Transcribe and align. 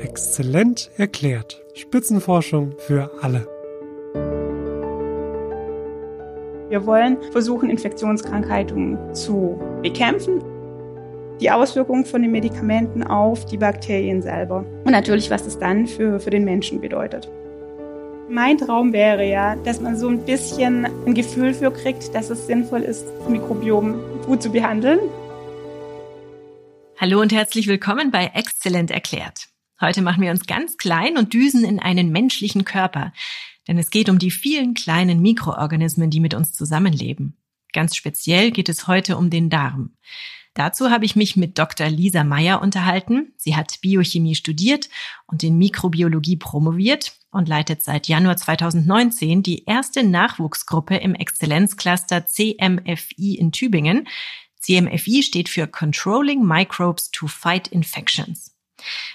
Exzellent 0.00 0.90
erklärt. 0.96 1.62
Spitzenforschung 1.74 2.74
für 2.78 3.10
alle. 3.20 3.46
Wir 6.70 6.86
wollen 6.86 7.18
versuchen, 7.32 7.68
Infektionskrankheiten 7.68 9.14
zu 9.14 9.60
bekämpfen. 9.82 10.42
Die 11.40 11.50
Auswirkungen 11.50 12.06
von 12.06 12.22
den 12.22 12.30
Medikamenten 12.30 13.02
auf 13.02 13.44
die 13.44 13.58
Bakterien 13.58 14.22
selber. 14.22 14.64
Und 14.84 14.92
natürlich, 14.92 15.30
was 15.30 15.46
es 15.46 15.58
dann 15.58 15.86
für, 15.86 16.18
für 16.18 16.30
den 16.30 16.44
Menschen 16.44 16.80
bedeutet. 16.80 17.28
Mein 18.28 18.56
Traum 18.56 18.92
wäre 18.92 19.28
ja, 19.28 19.56
dass 19.56 19.80
man 19.80 19.98
so 19.98 20.08
ein 20.08 20.24
bisschen 20.24 20.86
ein 21.06 21.14
Gefühl 21.14 21.52
für 21.52 21.70
kriegt, 21.70 22.14
dass 22.14 22.30
es 22.30 22.46
sinnvoll 22.46 22.82
ist, 22.82 23.04
das 23.18 23.28
Mikrobiom 23.28 24.00
gut 24.24 24.42
zu 24.42 24.50
behandeln. 24.50 25.00
Hallo 26.96 27.20
und 27.20 27.32
herzlich 27.32 27.66
willkommen 27.66 28.10
bei 28.10 28.30
Exzellent 28.34 28.90
erklärt. 28.90 29.49
Heute 29.80 30.02
machen 30.02 30.22
wir 30.22 30.30
uns 30.30 30.46
ganz 30.46 30.76
klein 30.76 31.16
und 31.16 31.32
düsen 31.32 31.64
in 31.64 31.78
einen 31.78 32.10
menschlichen 32.10 32.64
Körper, 32.66 33.12
denn 33.66 33.78
es 33.78 33.90
geht 33.90 34.10
um 34.10 34.18
die 34.18 34.30
vielen 34.30 34.74
kleinen 34.74 35.22
Mikroorganismen, 35.22 36.10
die 36.10 36.20
mit 36.20 36.34
uns 36.34 36.52
zusammenleben. 36.52 37.38
Ganz 37.72 37.96
speziell 37.96 38.50
geht 38.50 38.68
es 38.68 38.86
heute 38.86 39.16
um 39.16 39.30
den 39.30 39.48
Darm. 39.48 39.94
Dazu 40.54 40.90
habe 40.90 41.04
ich 41.04 41.16
mich 41.16 41.36
mit 41.36 41.58
Dr. 41.58 41.88
Lisa 41.88 42.24
Meyer 42.24 42.60
unterhalten. 42.60 43.32
Sie 43.36 43.56
hat 43.56 43.80
Biochemie 43.80 44.34
studiert 44.34 44.90
und 45.26 45.42
in 45.44 45.56
Mikrobiologie 45.56 46.36
promoviert 46.36 47.12
und 47.30 47.48
leitet 47.48 47.82
seit 47.82 48.08
Januar 48.08 48.36
2019 48.36 49.42
die 49.42 49.64
erste 49.64 50.02
Nachwuchsgruppe 50.02 50.96
im 50.96 51.14
Exzellenzcluster 51.14 52.26
CMFI 52.26 53.36
in 53.36 53.52
Tübingen. 53.52 54.08
CMFI 54.58 55.22
steht 55.22 55.48
für 55.48 55.68
Controlling 55.68 56.44
Microbes 56.44 57.10
to 57.12 57.28
Fight 57.28 57.68
Infections. 57.68 58.59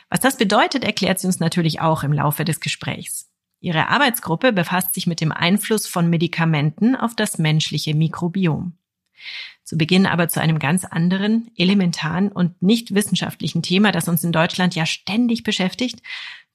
Was 0.09 0.19
das 0.19 0.37
bedeutet, 0.37 0.83
erklärt 0.83 1.19
sie 1.19 1.27
uns 1.27 1.39
natürlich 1.39 1.81
auch 1.81 2.03
im 2.03 2.13
Laufe 2.13 2.45
des 2.45 2.59
Gesprächs. 2.59 3.29
Ihre 3.59 3.89
Arbeitsgruppe 3.89 4.53
befasst 4.53 4.93
sich 4.93 5.07
mit 5.07 5.21
dem 5.21 5.31
Einfluss 5.31 5.87
von 5.87 6.09
Medikamenten 6.09 6.95
auf 6.95 7.15
das 7.15 7.37
menschliche 7.37 7.95
Mikrobiom. 7.95 8.77
Zu 9.63 9.77
Beginn 9.77 10.05
aber 10.05 10.27
zu 10.27 10.39
einem 10.39 10.59
ganz 10.59 10.85
anderen, 10.85 11.49
elementaren 11.55 12.31
und 12.31 12.61
nicht 12.61 12.93
wissenschaftlichen 12.93 13.63
Thema, 13.63 13.91
das 13.91 14.07
uns 14.07 14.23
in 14.23 14.31
Deutschland 14.31 14.75
ja 14.75 14.85
ständig 14.85 15.43
beschäftigt. 15.43 16.01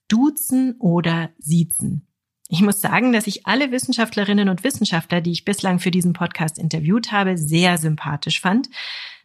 Duzen 0.07 0.75
oder 0.79 1.29
Siezen. 1.37 2.07
Ich 2.47 2.61
muss 2.61 2.81
sagen, 2.81 3.13
dass 3.13 3.27
ich 3.27 3.47
alle 3.47 3.71
Wissenschaftlerinnen 3.71 4.49
und 4.49 4.63
Wissenschaftler, 4.63 5.21
die 5.21 5.31
ich 5.31 5.45
bislang 5.45 5.79
für 5.79 5.91
diesen 5.91 6.13
Podcast 6.13 6.57
interviewt 6.57 7.11
habe, 7.11 7.37
sehr 7.37 7.77
sympathisch 7.77 8.41
fand. 8.41 8.69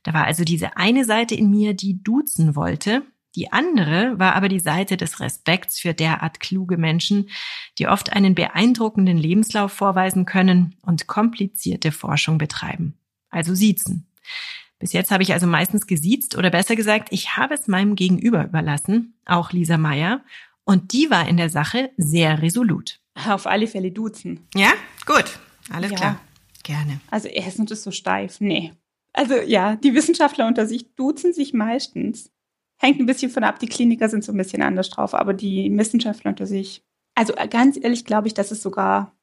Da 0.04 0.12
war 0.14 0.24
also 0.24 0.44
diese 0.44 0.76
eine 0.76 1.04
Seite 1.04 1.34
in 1.34 1.50
mir, 1.50 1.74
die 1.74 2.02
duzen 2.02 2.54
wollte, 2.54 3.02
die 3.36 3.52
andere 3.52 4.18
war 4.18 4.34
aber 4.34 4.48
die 4.48 4.60
Seite 4.60 4.96
des 4.96 5.20
Respekts 5.20 5.78
für 5.78 5.94
derart 5.94 6.40
kluge 6.40 6.76
Menschen, 6.78 7.28
die 7.78 7.86
oft 7.86 8.12
einen 8.12 8.34
beeindruckenden 8.34 9.18
Lebenslauf 9.18 9.72
vorweisen 9.72 10.24
können 10.24 10.74
und 10.82 11.06
komplizierte 11.06 11.92
Forschung 11.92 12.38
betreiben. 12.38 12.94
Also 13.30 13.54
siezen. 13.54 14.06
Bis 14.78 14.92
jetzt 14.92 15.10
habe 15.10 15.22
ich 15.22 15.32
also 15.32 15.46
meistens 15.46 15.86
gesiezt 15.86 16.36
oder 16.36 16.50
besser 16.50 16.76
gesagt, 16.76 17.08
ich 17.10 17.36
habe 17.36 17.54
es 17.54 17.68
meinem 17.68 17.94
Gegenüber 17.94 18.44
überlassen, 18.44 19.14
auch 19.24 19.52
Lisa 19.52 19.78
Meyer, 19.78 20.22
und 20.64 20.92
die 20.92 21.10
war 21.10 21.28
in 21.28 21.36
der 21.36 21.48
Sache 21.48 21.90
sehr 21.96 22.42
resolut. 22.42 22.98
Auf 23.26 23.46
alle 23.46 23.66
Fälle 23.68 23.92
duzen. 23.92 24.46
Ja, 24.54 24.72
gut, 25.06 25.38
alles 25.70 25.92
Ja. 25.92 25.96
klar. 25.96 26.20
Gerne. 26.64 27.00
Also 27.10 27.28
Essen 27.28 27.66
ist 27.68 27.84
so 27.84 27.90
steif. 27.92 28.40
Nee. 28.40 28.72
Also 29.12 29.34
ja, 29.36 29.76
die 29.76 29.94
Wissenschaftler 29.94 30.46
unter 30.48 30.66
sich 30.66 30.94
duzen 30.96 31.32
sich 31.32 31.54
meistens. 31.54 32.30
Hängt 32.78 33.00
ein 33.00 33.06
bisschen 33.06 33.30
von 33.30 33.44
ab, 33.44 33.58
die 33.58 33.68
Kliniker 33.68 34.08
sind 34.08 34.24
so 34.24 34.32
ein 34.32 34.38
bisschen 34.38 34.62
anders 34.62 34.90
drauf, 34.90 35.14
aber 35.14 35.32
die 35.32 35.70
Wissenschaftler 35.76 36.30
unter 36.30 36.46
sich. 36.46 36.84
Also 37.14 37.34
äh, 37.36 37.48
ganz 37.48 37.78
ehrlich 37.80 38.04
glaube 38.04 38.28
ich, 38.28 38.34
dass 38.34 38.50
es 38.50 38.62
sogar 38.62 39.16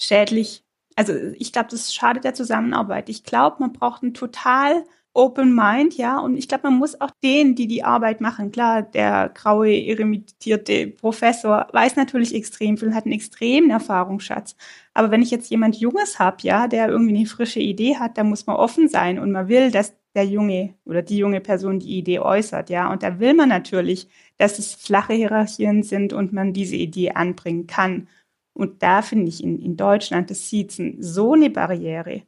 schädlich. 0.00 0.64
Also 0.94 1.12
ich 1.14 1.52
glaube, 1.52 1.68
das 1.70 1.92
schadet 1.94 2.24
der 2.24 2.34
Zusammenarbeit. 2.34 3.08
Ich 3.08 3.24
glaube, 3.24 3.56
man 3.60 3.72
braucht 3.72 4.02
einen 4.02 4.14
total 4.14 4.84
Open 5.16 5.54
Mind, 5.54 5.96
ja, 5.96 6.18
und 6.18 6.36
ich 6.36 6.46
glaube, 6.46 6.68
man 6.68 6.78
muss 6.78 7.00
auch 7.00 7.10
denen, 7.22 7.54
die 7.54 7.66
die 7.66 7.82
Arbeit 7.82 8.20
machen, 8.20 8.52
klar, 8.52 8.82
der 8.82 9.30
graue, 9.30 9.72
irremitierte 9.74 10.88
Professor 10.88 11.68
weiß 11.72 11.96
natürlich 11.96 12.34
extrem 12.34 12.76
viel, 12.76 12.94
hat 12.94 13.06
einen 13.06 13.14
extremen 13.14 13.70
Erfahrungsschatz. 13.70 14.56
Aber 14.92 15.10
wenn 15.10 15.22
ich 15.22 15.30
jetzt 15.30 15.50
jemand 15.50 15.76
Junges 15.76 16.18
habe, 16.18 16.36
ja, 16.42 16.68
der 16.68 16.88
irgendwie 16.88 17.16
eine 17.16 17.26
frische 17.26 17.60
Idee 17.60 17.96
hat, 17.96 18.18
dann 18.18 18.28
muss 18.28 18.46
man 18.46 18.56
offen 18.56 18.88
sein 18.88 19.18
und 19.18 19.32
man 19.32 19.48
will, 19.48 19.70
dass 19.70 19.94
der 20.16 20.24
junge 20.24 20.74
oder 20.84 21.02
die 21.02 21.18
junge 21.18 21.40
Person 21.40 21.78
die 21.78 21.98
Idee 21.98 22.18
äußert, 22.18 22.70
ja. 22.70 22.90
Und 22.90 23.02
da 23.02 23.20
will 23.20 23.34
man 23.34 23.48
natürlich, 23.48 24.08
dass 24.38 24.58
es 24.58 24.74
flache 24.74 25.12
Hierarchien 25.12 25.82
sind 25.82 26.12
und 26.12 26.32
man 26.32 26.52
diese 26.52 26.76
Idee 26.76 27.10
anbringen 27.10 27.66
kann. 27.66 28.08
Und 28.54 28.82
da 28.82 29.02
finde 29.02 29.28
ich 29.28 29.44
in, 29.44 29.60
in 29.60 29.76
Deutschland 29.76 30.30
das 30.30 30.48
Siezen 30.48 30.96
so 31.00 31.34
eine 31.34 31.50
Barriere. 31.50 32.22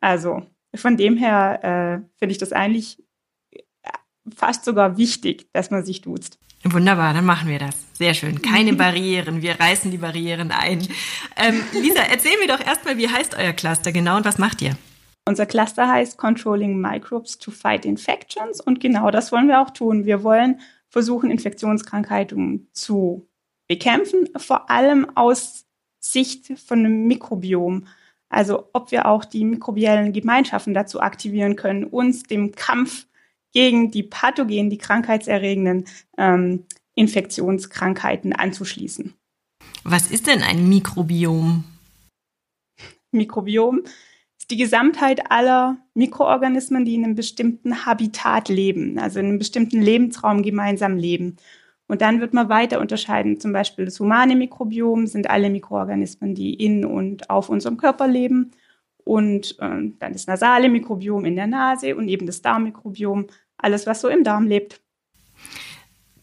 Also 0.00 0.42
von 0.74 0.96
dem 0.96 1.16
her 1.16 1.60
äh, 1.62 2.08
finde 2.18 2.32
ich 2.32 2.38
das 2.38 2.52
eigentlich 2.52 3.02
äh, 3.52 3.60
fast 4.34 4.64
sogar 4.64 4.96
wichtig, 4.96 5.46
dass 5.52 5.70
man 5.70 5.84
sich 5.84 6.00
duzt. 6.00 6.38
Wunderbar, 6.64 7.12
dann 7.12 7.26
machen 7.26 7.48
wir 7.48 7.58
das. 7.58 7.76
Sehr 7.92 8.14
schön. 8.14 8.40
Keine 8.40 8.72
Barrieren. 8.74 9.42
Wir 9.42 9.60
reißen 9.60 9.90
die 9.90 9.98
Barrieren 9.98 10.50
ein. 10.50 10.88
Ähm, 11.36 11.62
Lisa, 11.74 12.00
erzähl 12.00 12.38
mir 12.38 12.48
doch 12.48 12.64
erstmal, 12.64 12.96
wie 12.96 13.08
heißt 13.08 13.36
euer 13.36 13.52
Cluster 13.52 13.92
genau 13.92 14.16
und 14.16 14.24
was 14.24 14.38
macht 14.38 14.62
ihr? 14.62 14.76
Unser 15.26 15.46
Cluster 15.46 15.88
heißt 15.88 16.18
Controlling 16.18 16.78
Microbes 16.78 17.38
to 17.38 17.50
Fight 17.50 17.86
Infections 17.86 18.60
und 18.60 18.80
genau 18.80 19.10
das 19.10 19.32
wollen 19.32 19.48
wir 19.48 19.60
auch 19.60 19.70
tun. 19.70 20.04
Wir 20.04 20.22
wollen 20.22 20.60
versuchen, 20.90 21.30
Infektionskrankheiten 21.30 22.68
zu 22.72 23.26
bekämpfen, 23.66 24.28
vor 24.36 24.70
allem 24.70 25.16
aus 25.16 25.64
Sicht 25.98 26.58
von 26.58 26.80
einem 26.80 27.06
Mikrobiom. 27.06 27.86
Also 28.28 28.68
ob 28.74 28.90
wir 28.90 29.06
auch 29.06 29.24
die 29.24 29.44
mikrobiellen 29.44 30.12
Gemeinschaften 30.12 30.74
dazu 30.74 31.00
aktivieren 31.00 31.56
können, 31.56 31.84
uns 31.84 32.24
dem 32.24 32.52
Kampf 32.52 33.06
gegen 33.52 33.90
die 33.90 34.02
Pathogenen, 34.02 34.68
die 34.68 34.78
krankheitserregenden 34.78 35.86
ähm, 36.18 36.66
Infektionskrankheiten 36.96 38.34
anzuschließen. 38.34 39.14
Was 39.84 40.10
ist 40.10 40.26
denn 40.26 40.42
ein 40.42 40.68
Mikrobiom? 40.68 41.64
Mikrobiom 43.12 43.84
die 44.50 44.56
Gesamtheit 44.56 45.30
aller 45.30 45.76
Mikroorganismen, 45.94 46.84
die 46.84 46.94
in 46.94 47.04
einem 47.04 47.14
bestimmten 47.14 47.86
Habitat 47.86 48.48
leben, 48.48 48.98
also 48.98 49.20
in 49.20 49.26
einem 49.26 49.38
bestimmten 49.38 49.80
Lebensraum 49.80 50.42
gemeinsam 50.42 50.96
leben. 50.96 51.36
Und 51.86 52.00
dann 52.00 52.20
wird 52.20 52.32
man 52.32 52.48
weiter 52.48 52.80
unterscheiden. 52.80 53.40
Zum 53.40 53.52
Beispiel 53.52 53.84
das 53.84 54.00
humane 54.00 54.36
Mikrobiom 54.36 55.06
sind 55.06 55.28
alle 55.28 55.50
Mikroorganismen, 55.50 56.34
die 56.34 56.54
in 56.54 56.84
und 56.84 57.28
auf 57.30 57.48
unserem 57.48 57.76
Körper 57.76 58.08
leben. 58.08 58.52
Und 59.04 59.58
äh, 59.60 59.92
dann 59.98 60.12
das 60.12 60.26
nasale 60.26 60.70
Mikrobiom 60.70 61.26
in 61.26 61.36
der 61.36 61.46
Nase 61.46 61.94
und 61.94 62.08
eben 62.08 62.26
das 62.26 62.40
Darmmikrobiom, 62.40 63.26
alles, 63.58 63.86
was 63.86 64.00
so 64.00 64.08
im 64.08 64.24
Darm 64.24 64.46
lebt. 64.46 64.80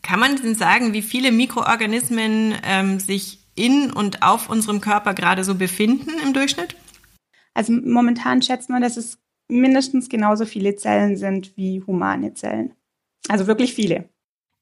Kann 0.01 0.19
man 0.19 0.35
denn 0.35 0.55
sagen, 0.55 0.93
wie 0.93 1.03
viele 1.03 1.31
Mikroorganismen 1.31 2.55
ähm, 2.63 2.99
sich 2.99 3.39
in 3.55 3.93
und 3.93 4.23
auf 4.23 4.49
unserem 4.49 4.81
Körper 4.81 5.13
gerade 5.13 5.43
so 5.43 5.55
befinden 5.55 6.11
im 6.23 6.33
Durchschnitt? 6.33 6.75
Also 7.53 7.73
momentan 7.73 8.41
schätzt 8.41 8.69
man, 8.69 8.81
dass 8.81 8.97
es 8.97 9.19
mindestens 9.47 10.09
genauso 10.09 10.45
viele 10.45 10.75
Zellen 10.75 11.17
sind 11.17 11.55
wie 11.57 11.83
humane 11.85 12.33
Zellen. 12.33 12.73
Also 13.27 13.47
wirklich 13.47 13.73
viele. 13.73 14.09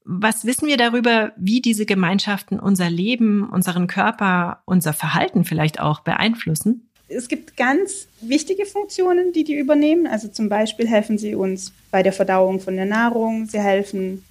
Was 0.04 0.46
wissen 0.46 0.68
wir 0.68 0.78
darüber, 0.78 1.34
wie 1.38 1.62
diese 1.62 1.86
Gemeinschaften 1.86 2.60
unser 2.60 2.90
Leben, 2.90 3.48
unseren 3.48 3.88
Körper, 3.88 4.64
unser 4.66 4.94
Verhalten 4.94 5.46
vielleicht 5.46 5.80
auch 5.80 6.00
beeinflussen? 6.00 6.90
Es 7.08 7.28
gibt 7.28 7.58
ganz 7.58 8.08
wichtige 8.22 8.66
Funktionen, 8.66 9.34
die 9.34 9.44
die 9.44 9.56
übernehmen. 9.56 10.08
Also 10.08 10.28
zum 10.28 10.50
Beispiel 10.50 10.88
helfen 10.88 11.18
sie 11.18 11.36
uns 11.36 11.74
bei 11.92 12.04
der 12.04 12.14
Verdauung 12.14 12.60
von 12.60 12.76
der 12.76 12.86
Nahrung. 12.86 13.46
Sie 13.46 13.60
helfen 13.60 14.24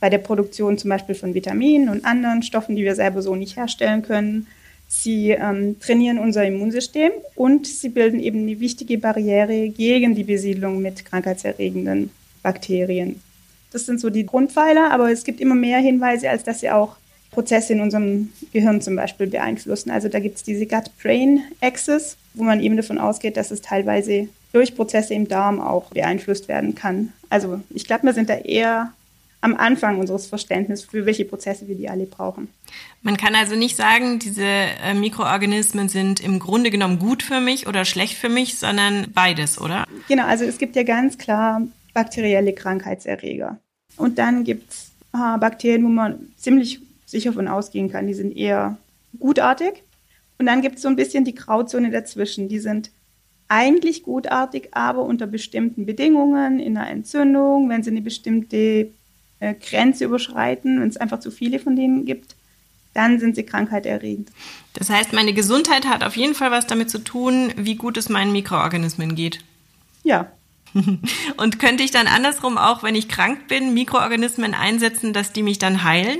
bei 0.00 0.10
der 0.10 0.18
Produktion 0.18 0.78
zum 0.78 0.90
Beispiel 0.90 1.14
von 1.14 1.34
Vitaminen 1.34 1.88
und 1.88 2.04
anderen 2.04 2.42
Stoffen, 2.42 2.74
die 2.74 2.84
wir 2.84 2.94
selber 2.94 3.22
so 3.22 3.36
nicht 3.36 3.56
herstellen 3.56 4.02
können. 4.02 4.46
Sie 4.94 5.30
ähm, 5.30 5.80
trainieren 5.80 6.18
unser 6.18 6.44
Immunsystem 6.46 7.12
und 7.34 7.66
sie 7.66 7.88
bilden 7.88 8.20
eben 8.20 8.40
eine 8.40 8.60
wichtige 8.60 8.98
Barriere 8.98 9.70
gegen 9.70 10.14
die 10.14 10.22
Besiedlung 10.22 10.82
mit 10.82 11.06
krankheitserregenden 11.06 12.10
Bakterien. 12.42 13.20
Das 13.72 13.86
sind 13.86 14.00
so 14.00 14.10
die 14.10 14.26
Grundpfeiler, 14.26 14.92
aber 14.92 15.10
es 15.10 15.24
gibt 15.24 15.40
immer 15.40 15.54
mehr 15.54 15.78
Hinweise, 15.78 16.28
als 16.28 16.44
dass 16.44 16.60
sie 16.60 16.70
auch 16.70 16.96
Prozesse 17.30 17.72
in 17.72 17.80
unserem 17.80 18.28
Gehirn 18.52 18.82
zum 18.82 18.94
Beispiel 18.94 19.28
beeinflussen. 19.28 19.90
Also 19.90 20.08
da 20.08 20.20
gibt 20.20 20.36
es 20.36 20.42
diese 20.42 20.66
Gut-Brain-Axis, 20.66 22.18
wo 22.34 22.44
man 22.44 22.60
eben 22.60 22.76
davon 22.76 22.98
ausgeht, 22.98 23.38
dass 23.38 23.50
es 23.50 23.62
teilweise 23.62 24.28
durch 24.52 24.76
Prozesse 24.76 25.14
im 25.14 25.26
Darm 25.26 25.58
auch 25.58 25.86
beeinflusst 25.86 26.48
werden 26.48 26.74
kann. 26.74 27.14
Also 27.30 27.62
ich 27.70 27.86
glaube, 27.86 28.04
wir 28.04 28.12
sind 28.12 28.28
da 28.28 28.36
eher 28.36 28.92
am 29.42 29.56
Anfang 29.56 29.98
unseres 29.98 30.26
Verständnisses, 30.26 30.86
für 30.86 31.04
welche 31.04 31.24
Prozesse 31.24 31.68
wir 31.68 31.74
die 31.74 31.88
alle 31.88 32.06
brauchen. 32.06 32.48
Man 33.02 33.16
kann 33.16 33.34
also 33.34 33.56
nicht 33.56 33.76
sagen, 33.76 34.20
diese 34.20 34.44
äh, 34.44 34.94
Mikroorganismen 34.94 35.88
sind 35.88 36.20
im 36.20 36.38
Grunde 36.38 36.70
genommen 36.70 36.98
gut 36.98 37.22
für 37.22 37.40
mich 37.40 37.66
oder 37.66 37.84
schlecht 37.84 38.16
für 38.16 38.28
mich, 38.28 38.58
sondern 38.58 39.08
beides, 39.12 39.60
oder? 39.60 39.84
Genau, 40.08 40.24
also 40.24 40.44
es 40.44 40.58
gibt 40.58 40.76
ja 40.76 40.84
ganz 40.84 41.18
klar 41.18 41.60
bakterielle 41.92 42.52
Krankheitserreger. 42.52 43.58
Und 43.96 44.18
dann 44.18 44.44
gibt 44.44 44.70
es 44.70 44.92
äh, 45.12 45.38
Bakterien, 45.38 45.84
wo 45.84 45.88
man 45.88 46.28
ziemlich 46.36 46.80
sicher 47.04 47.32
von 47.32 47.48
ausgehen 47.48 47.90
kann, 47.90 48.06
die 48.06 48.14
sind 48.14 48.36
eher 48.36 48.78
gutartig. 49.18 49.82
Und 50.38 50.46
dann 50.46 50.62
gibt 50.62 50.76
es 50.76 50.82
so 50.82 50.88
ein 50.88 50.96
bisschen 50.96 51.24
die 51.24 51.34
Grauzone 51.34 51.90
dazwischen. 51.90 52.48
Die 52.48 52.60
sind 52.60 52.90
eigentlich 53.48 54.04
gutartig, 54.04 54.68
aber 54.70 55.02
unter 55.02 55.26
bestimmten 55.26 55.84
Bedingungen, 55.84 56.60
in 56.60 56.76
einer 56.76 56.88
Entzündung, 56.88 57.68
wenn 57.68 57.82
sie 57.82 57.90
eine 57.90 58.00
bestimmte 58.00 58.92
äh, 59.42 59.54
Grenze 59.54 60.04
überschreiten, 60.04 60.80
wenn 60.80 60.88
es 60.88 60.96
einfach 60.96 61.18
zu 61.18 61.32
viele 61.32 61.58
von 61.58 61.74
denen 61.74 62.06
gibt, 62.06 62.36
dann 62.94 63.18
sind 63.18 63.34
sie 63.34 63.42
krankheiterregend. 63.42 64.30
Das 64.74 64.88
heißt, 64.88 65.12
meine 65.12 65.32
Gesundheit 65.32 65.86
hat 65.86 66.04
auf 66.04 66.16
jeden 66.16 66.34
Fall 66.34 66.52
was 66.52 66.66
damit 66.66 66.90
zu 66.90 66.98
tun, 66.98 67.52
wie 67.56 67.74
gut 67.74 67.96
es 67.96 68.08
meinen 68.08 68.32
Mikroorganismen 68.32 69.16
geht. 69.16 69.40
Ja. 70.04 70.30
Und 71.36 71.58
könnte 71.58 71.82
ich 71.82 71.90
dann 71.90 72.06
andersrum 72.06 72.56
auch, 72.56 72.84
wenn 72.84 72.94
ich 72.94 73.08
krank 73.08 73.48
bin, 73.48 73.74
Mikroorganismen 73.74 74.54
einsetzen, 74.54 75.12
dass 75.12 75.32
die 75.32 75.42
mich 75.42 75.58
dann 75.58 75.82
heilen? 75.82 76.18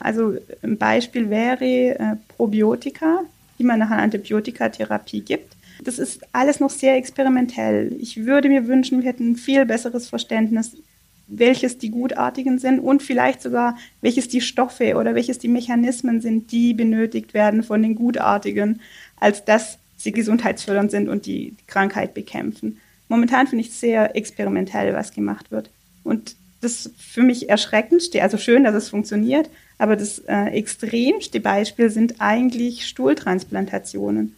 Also 0.00 0.34
ein 0.62 0.76
Beispiel 0.76 1.30
wäre 1.30 1.64
äh, 1.64 2.16
Probiotika, 2.36 3.20
die 3.60 3.64
man 3.64 3.78
nach 3.78 3.90
einer 3.90 4.02
Antibiotikatherapie 4.02 5.20
gibt. 5.20 5.54
Das 5.84 5.98
ist 6.00 6.20
alles 6.32 6.58
noch 6.58 6.70
sehr 6.70 6.96
experimentell. 6.96 7.94
Ich 8.00 8.24
würde 8.24 8.48
mir 8.48 8.66
wünschen, 8.66 9.02
wir 9.02 9.08
hätten 9.08 9.32
ein 9.32 9.36
viel 9.36 9.64
besseres 9.66 10.08
Verständnis, 10.08 10.76
welches 11.28 11.78
die 11.78 11.90
Gutartigen 11.90 12.58
sind 12.58 12.78
und 12.78 13.02
vielleicht 13.02 13.42
sogar, 13.42 13.76
welches 14.00 14.28
die 14.28 14.40
Stoffe 14.40 14.96
oder 14.96 15.14
welches 15.14 15.38
die 15.38 15.48
Mechanismen 15.48 16.20
sind, 16.20 16.52
die 16.52 16.72
benötigt 16.72 17.34
werden 17.34 17.62
von 17.62 17.82
den 17.82 17.94
Gutartigen, 17.94 18.80
als 19.18 19.44
dass 19.44 19.78
sie 19.96 20.12
gesundheitsfördernd 20.12 20.90
sind 20.90 21.08
und 21.08 21.26
die 21.26 21.54
Krankheit 21.66 22.14
bekämpfen. 22.14 22.78
Momentan 23.08 23.46
finde 23.46 23.64
ich 23.64 23.70
es 23.70 23.80
sehr 23.80 24.14
experimentell, 24.16 24.94
was 24.94 25.12
gemacht 25.12 25.50
wird. 25.50 25.70
Und 26.04 26.36
das 26.60 26.90
für 26.98 27.22
mich 27.22 27.48
erschreckendste, 27.48 28.22
also 28.22 28.38
schön, 28.38 28.64
dass 28.64 28.74
es 28.74 28.88
funktioniert, 28.88 29.50
aber 29.78 29.96
das 29.96 30.20
äh, 30.20 30.46
extremste 30.50 31.40
Beispiel 31.40 31.90
sind 31.90 32.20
eigentlich 32.20 32.86
Stuhltransplantationen, 32.86 34.34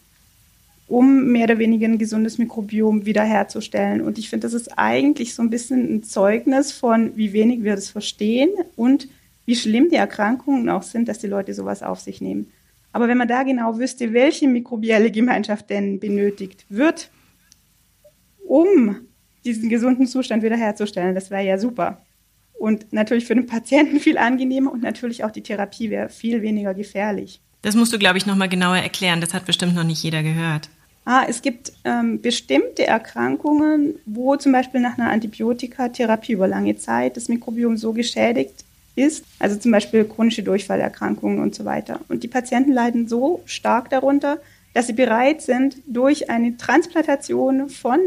um 0.89 1.27
mehr 1.27 1.43
oder 1.43 1.59
weniger 1.59 1.87
ein 1.87 1.99
gesundes 1.99 2.39
Mikrobiom 2.39 3.05
wiederherzustellen. 3.05 4.01
Und 4.01 4.17
ich 4.17 4.29
finde, 4.29 4.47
das 4.47 4.53
ist 4.53 4.77
eigentlich 4.77 5.35
so 5.35 5.43
ein 5.43 5.51
bisschen 5.51 5.95
ein 5.95 6.03
Zeugnis 6.03 6.71
von, 6.71 7.15
wie 7.15 7.31
wenig 7.31 7.63
wir 7.63 7.75
das 7.75 7.89
verstehen 7.89 8.49
und 8.75 9.07
wie 9.45 9.55
schlimm 9.55 9.89
die 9.89 9.95
Erkrankungen 9.95 10.67
auch 10.69 10.83
sind, 10.83 11.07
dass 11.07 11.19
die 11.19 11.27
Leute 11.27 11.53
sowas 11.53 11.83
auf 11.83 11.99
sich 11.99 12.21
nehmen. 12.21 12.51
Aber 12.91 13.07
wenn 13.07 13.19
man 13.19 13.27
da 13.27 13.43
genau 13.43 13.77
wüsste, 13.77 14.13
welche 14.13 14.47
mikrobielle 14.47 15.11
Gemeinschaft 15.11 15.69
denn 15.69 15.99
benötigt 15.99 16.65
wird, 16.69 17.11
um 18.47 18.95
diesen 19.45 19.69
gesunden 19.69 20.07
Zustand 20.07 20.41
wiederherzustellen, 20.41 21.13
das 21.13 21.29
wäre 21.29 21.45
ja 21.45 21.59
super. 21.59 22.01
Und 22.57 22.91
natürlich 22.91 23.25
für 23.25 23.35
den 23.35 23.45
Patienten 23.45 23.99
viel 23.99 24.17
angenehmer 24.17 24.71
und 24.71 24.81
natürlich 24.81 25.23
auch 25.23 25.31
die 25.31 25.43
Therapie 25.43 25.91
wäre 25.91 26.09
viel 26.09 26.41
weniger 26.41 26.73
gefährlich. 26.73 27.41
Das 27.61 27.75
musst 27.75 27.93
du, 27.93 27.99
glaube 27.99 28.17
ich, 28.17 28.25
nochmal 28.25 28.49
genauer 28.49 28.77
erklären. 28.77 29.21
Das 29.21 29.35
hat 29.35 29.45
bestimmt 29.45 29.75
noch 29.75 29.83
nicht 29.83 30.01
jeder 30.01 30.23
gehört. 30.23 30.69
Ah, 31.11 31.25
es 31.27 31.41
gibt 31.41 31.71
ähm, 31.85 32.21
bestimmte 32.21 32.85
Erkrankungen, 32.85 33.95
wo 34.05 34.35
zum 34.35 34.51
Beispiel 34.51 34.79
nach 34.79 34.95
einer 34.95 35.09
Antibiotikatherapie 35.09 36.33
über 36.33 36.47
lange 36.47 36.77
Zeit 36.77 37.17
das 37.17 37.29
Mikrobiom 37.29 37.77
so 37.77 37.93
geschädigt 37.93 38.63
ist, 38.95 39.25
also 39.39 39.55
zum 39.55 39.71
Beispiel 39.71 40.05
chronische 40.05 40.43
Durchfallerkrankungen 40.43 41.39
und 41.39 41.55
so 41.55 41.65
weiter. 41.65 41.99
Und 42.09 42.21
die 42.21 42.27
Patienten 42.27 42.73
leiden 42.73 43.07
so 43.07 43.41
stark 43.47 43.89
darunter, 43.89 44.37
dass 44.75 44.85
sie 44.85 44.93
bereit 44.93 45.41
sind, 45.41 45.77
durch 45.87 46.29
eine 46.29 46.57
Transplantation 46.57 47.69
von 47.69 47.99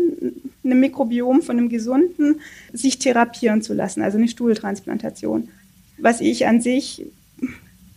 einem 0.62 0.78
Mikrobiom, 0.78 1.42
von 1.42 1.58
einem 1.58 1.70
gesunden, 1.70 2.40
sich 2.72 3.00
therapieren 3.00 3.62
zu 3.62 3.74
lassen, 3.74 4.02
also 4.02 4.16
eine 4.16 4.28
Stuhltransplantation. 4.28 5.48
Was 5.98 6.20
ich 6.20 6.46
an 6.46 6.60
sich 6.60 7.04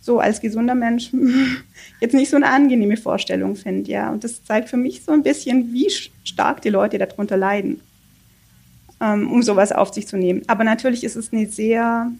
so 0.06 0.20
als 0.20 0.40
gesunder 0.40 0.74
Mensch 0.74 1.10
jetzt 2.00 2.14
nicht 2.14 2.30
so 2.30 2.36
eine 2.36 2.48
angenehme 2.48 2.96
Vorstellung 2.96 3.56
finde, 3.56 3.90
ja. 3.90 4.10
Und 4.10 4.24
das 4.24 4.42
zeigt 4.44 4.70
für 4.70 4.78
mich 4.78 5.04
so 5.04 5.12
ein 5.12 5.22
bisschen, 5.22 5.72
wie 5.72 5.90
stark 6.24 6.62
die 6.62 6.70
Leute 6.70 6.96
darunter 6.96 7.36
leiden, 7.36 7.80
ähm, 9.02 9.30
um 9.30 9.42
sowas 9.42 9.72
auf 9.72 9.92
sich 9.92 10.06
zu 10.06 10.16
nehmen. 10.16 10.42
Aber 10.46 10.64
natürlich 10.64 11.04
ist 11.04 11.16
es 11.16 11.32
eine 11.32 11.46
sehr 11.46 12.10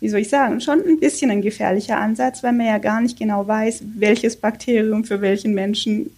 wie 0.00 0.10
soll 0.10 0.20
ich 0.20 0.28
sagen, 0.28 0.60
schon 0.60 0.82
ein 0.86 1.00
bisschen 1.00 1.30
ein 1.30 1.40
gefährlicher 1.40 1.96
Ansatz, 1.96 2.42
weil 2.42 2.52
man 2.52 2.66
ja 2.66 2.76
gar 2.76 3.00
nicht 3.00 3.18
genau 3.18 3.48
weiß, 3.48 3.84
welches 3.96 4.36
Bakterium 4.36 5.04
für 5.04 5.22
welchen 5.22 5.54
Menschen 5.54 6.10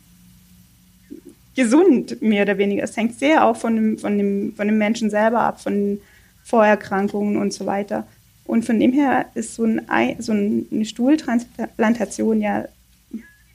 gesund 1.55 2.21
mehr 2.21 2.43
oder 2.43 2.59
weniger. 2.59 2.82
Es 2.82 2.97
hängt 2.97 3.17
sehr 3.17 3.44
auch 3.44 3.56
von 3.56 3.77
dem, 3.77 3.99
von, 3.99 4.19
dem, 4.19 4.55
von 4.56 4.67
dem 4.67 4.79
Menschen 4.79 5.09
selber 5.09 5.41
ab, 5.41 5.61
von 5.61 6.00
Vorerkrankungen 6.43 7.37
und 7.37 7.53
so 7.53 7.65
weiter. 7.65 8.09
Und 8.46 8.64
von 8.64 8.78
dem 8.78 8.93
her 8.93 9.26
ist 9.34 9.54
so, 9.54 9.64
ein, 9.64 10.16
so 10.19 10.32
eine 10.32 10.84
Stuhltransplantation 10.84 12.40
ja 12.40 12.66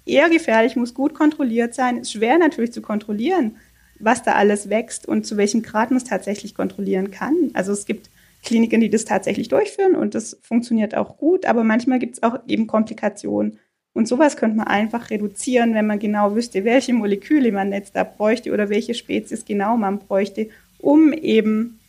eher 0.06 0.30
gefährlich, 0.30 0.76
muss 0.76 0.94
gut 0.94 1.14
kontrolliert 1.14 1.74
sein. 1.74 1.98
Ist 1.98 2.12
schwer 2.12 2.38
natürlich 2.38 2.74
zu 2.74 2.82
kontrollieren, 2.82 3.56
was 4.00 4.24
da 4.24 4.34
alles 4.34 4.70
wächst 4.70 5.08
und 5.08 5.26
zu 5.26 5.38
welchem 5.38 5.62
Grad 5.62 5.92
man 5.92 5.98
es 5.98 6.04
tatsächlich 6.04 6.56
kontrollieren 6.56 7.12
kann. 7.12 7.52
Also 7.54 7.72
es 7.72 7.86
gibt 7.86 8.10
Kliniken, 8.44 8.82
die 8.82 8.90
das 8.90 9.06
tatsächlich 9.06 9.50
durchführen 9.50 9.96
und 9.96 10.16
das 10.16 10.38
funktioniert 10.42 10.96
auch 10.96 11.18
gut, 11.18 11.46
aber 11.46 11.64
manchmal 11.64 12.00
gibt 12.00 12.16
es 12.16 12.24
auch 12.24 12.40
eben 12.48 12.66
Komplikationen. 12.66 13.60
Und 13.94 14.08
sowas 14.08 14.38
könnte 14.38 14.58
man 14.58 14.68
einfach 14.68 15.10
reduzieren, 15.10 15.76
wenn 15.76 15.86
man 15.86 16.00
genau 16.00 16.34
wüsste, 16.34 16.64
welche 16.64 16.94
Moleküle 16.94 17.52
man 17.52 17.72
jetzt 17.72 17.96
da 17.96 18.04
bräuchte 18.04 18.52
oder 18.54 18.70
welche 18.70 18.94
Spezies 18.94 19.46
genau 19.46 19.78
man 19.78 20.00
bräuchte, 20.00 20.50
um 20.80 21.14
eben 21.14 21.81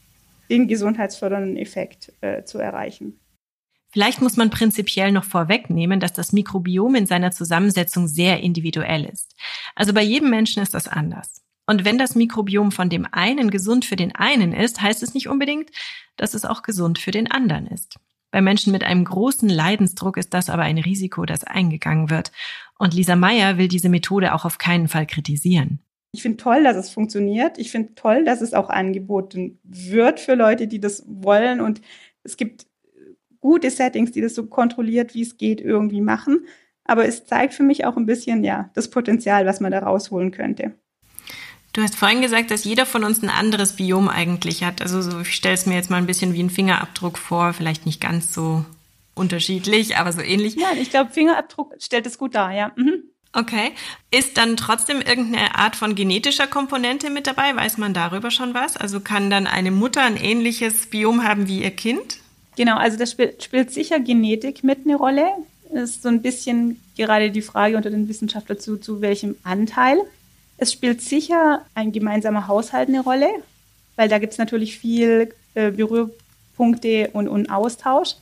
den 0.52 0.68
gesundheitsfördernden 0.68 1.56
Effekt 1.56 2.12
äh, 2.20 2.44
zu 2.44 2.58
erreichen. 2.58 3.18
Vielleicht 3.90 4.22
muss 4.22 4.36
man 4.36 4.50
prinzipiell 4.50 5.12
noch 5.12 5.24
vorwegnehmen, 5.24 5.98
dass 5.98 6.12
das 6.12 6.32
Mikrobiom 6.32 6.94
in 6.94 7.06
seiner 7.06 7.30
Zusammensetzung 7.30 8.06
sehr 8.06 8.40
individuell 8.40 9.04
ist. 9.04 9.34
Also 9.74 9.92
bei 9.92 10.02
jedem 10.02 10.30
Menschen 10.30 10.62
ist 10.62 10.74
das 10.74 10.88
anders. 10.88 11.42
Und 11.66 11.84
wenn 11.84 11.98
das 11.98 12.14
Mikrobiom 12.14 12.72
von 12.72 12.88
dem 12.88 13.06
einen 13.10 13.50
gesund 13.50 13.84
für 13.84 13.96
den 13.96 14.14
einen 14.14 14.52
ist, 14.52 14.80
heißt 14.80 15.02
es 15.02 15.14
nicht 15.14 15.28
unbedingt, 15.28 15.70
dass 16.16 16.34
es 16.34 16.44
auch 16.44 16.62
gesund 16.62 16.98
für 16.98 17.10
den 17.10 17.30
anderen 17.30 17.66
ist. 17.66 17.98
Bei 18.30 18.40
Menschen 18.40 18.72
mit 18.72 18.82
einem 18.82 19.04
großen 19.04 19.48
Leidensdruck 19.48 20.16
ist 20.16 20.32
das 20.32 20.48
aber 20.48 20.62
ein 20.62 20.78
Risiko, 20.78 21.26
das 21.26 21.44
eingegangen 21.44 22.08
wird. 22.08 22.32
Und 22.78 22.94
Lisa 22.94 23.14
Meyer 23.14 23.58
will 23.58 23.68
diese 23.68 23.90
Methode 23.90 24.34
auch 24.34 24.46
auf 24.46 24.58
keinen 24.58 24.88
Fall 24.88 25.06
kritisieren. 25.06 25.80
Ich 26.12 26.22
finde 26.22 26.36
toll, 26.36 26.62
dass 26.62 26.76
es 26.76 26.90
funktioniert. 26.90 27.58
Ich 27.58 27.70
finde 27.70 27.94
toll, 27.94 28.24
dass 28.24 28.42
es 28.42 28.52
auch 28.52 28.68
angeboten 28.68 29.58
wird 29.64 30.20
für 30.20 30.34
Leute, 30.34 30.68
die 30.68 30.78
das 30.78 31.04
wollen. 31.06 31.60
Und 31.60 31.80
es 32.22 32.36
gibt 32.36 32.66
gute 33.40 33.70
Settings, 33.70 34.12
die 34.12 34.20
das 34.20 34.34
so 34.34 34.46
kontrolliert, 34.46 35.14
wie 35.14 35.22
es 35.22 35.38
geht, 35.38 35.60
irgendwie 35.60 36.02
machen. 36.02 36.46
Aber 36.84 37.06
es 37.06 37.24
zeigt 37.24 37.54
für 37.54 37.62
mich 37.62 37.86
auch 37.86 37.96
ein 37.96 38.06
bisschen, 38.06 38.44
ja, 38.44 38.70
das 38.74 38.90
Potenzial, 38.90 39.46
was 39.46 39.60
man 39.60 39.72
da 39.72 39.80
rausholen 39.80 40.30
könnte. 40.32 40.74
Du 41.72 41.80
hast 41.80 41.96
vorhin 41.96 42.20
gesagt, 42.20 42.50
dass 42.50 42.64
jeder 42.64 42.84
von 42.84 43.04
uns 43.04 43.22
ein 43.22 43.30
anderes 43.30 43.76
Biom 43.76 44.08
eigentlich 44.08 44.62
hat. 44.62 44.82
Also 44.82 45.00
so, 45.00 45.20
ich 45.20 45.34
stelle 45.34 45.54
es 45.54 45.64
mir 45.64 45.74
jetzt 45.74 45.88
mal 45.88 45.96
ein 45.96 46.06
bisschen 46.06 46.34
wie 46.34 46.42
ein 46.42 46.50
Fingerabdruck 46.50 47.16
vor, 47.16 47.54
vielleicht 47.54 47.86
nicht 47.86 48.00
ganz 48.00 48.34
so 48.34 48.66
unterschiedlich, 49.14 49.96
aber 49.96 50.12
so 50.12 50.20
ähnlich. 50.20 50.56
Ja, 50.56 50.72
ich 50.78 50.90
glaube, 50.90 51.10
Fingerabdruck 51.10 51.74
stellt 51.78 52.06
es 52.06 52.18
gut 52.18 52.34
dar, 52.34 52.52
ja. 52.52 52.72
Mhm. 52.76 53.04
Okay. 53.32 53.72
Ist 54.10 54.36
dann 54.36 54.56
trotzdem 54.56 55.00
irgendeine 55.00 55.54
Art 55.54 55.74
von 55.74 55.94
genetischer 55.94 56.46
Komponente 56.46 57.08
mit 57.08 57.26
dabei? 57.26 57.56
Weiß 57.56 57.78
man 57.78 57.94
darüber 57.94 58.30
schon 58.30 58.52
was? 58.52 58.76
Also 58.76 59.00
kann 59.00 59.30
dann 59.30 59.46
eine 59.46 59.70
Mutter 59.70 60.02
ein 60.02 60.16
ähnliches 60.16 60.86
Biom 60.86 61.24
haben 61.24 61.48
wie 61.48 61.62
ihr 61.62 61.70
Kind? 61.70 62.18
Genau, 62.56 62.76
also 62.76 62.98
da 62.98 63.06
spielt, 63.06 63.42
spielt 63.42 63.72
sicher 63.72 64.00
Genetik 64.00 64.62
mit 64.62 64.80
eine 64.84 64.96
Rolle. 64.96 65.24
Das 65.72 65.90
ist 65.90 66.02
so 66.02 66.10
ein 66.10 66.20
bisschen 66.20 66.82
gerade 66.96 67.30
die 67.30 67.40
Frage 67.40 67.78
unter 67.78 67.90
den 67.90 68.08
Wissenschaftlern 68.08 68.58
zu, 68.58 68.76
zu 68.76 69.00
welchem 69.00 69.36
Anteil. 69.42 69.98
Es 70.58 70.72
spielt 70.72 71.00
sicher 71.00 71.64
ein 71.74 71.92
gemeinsamer 71.92 72.46
Haushalt 72.46 72.88
eine 72.88 73.00
Rolle, 73.00 73.28
weil 73.96 74.10
da 74.10 74.18
gibt 74.18 74.32
es 74.32 74.38
natürlich 74.38 74.78
viel 74.78 75.34
äh, 75.54 75.70
Berührpunkte 75.70 77.10
und, 77.14 77.28
und 77.28 77.50
Austausch. 77.50 78.16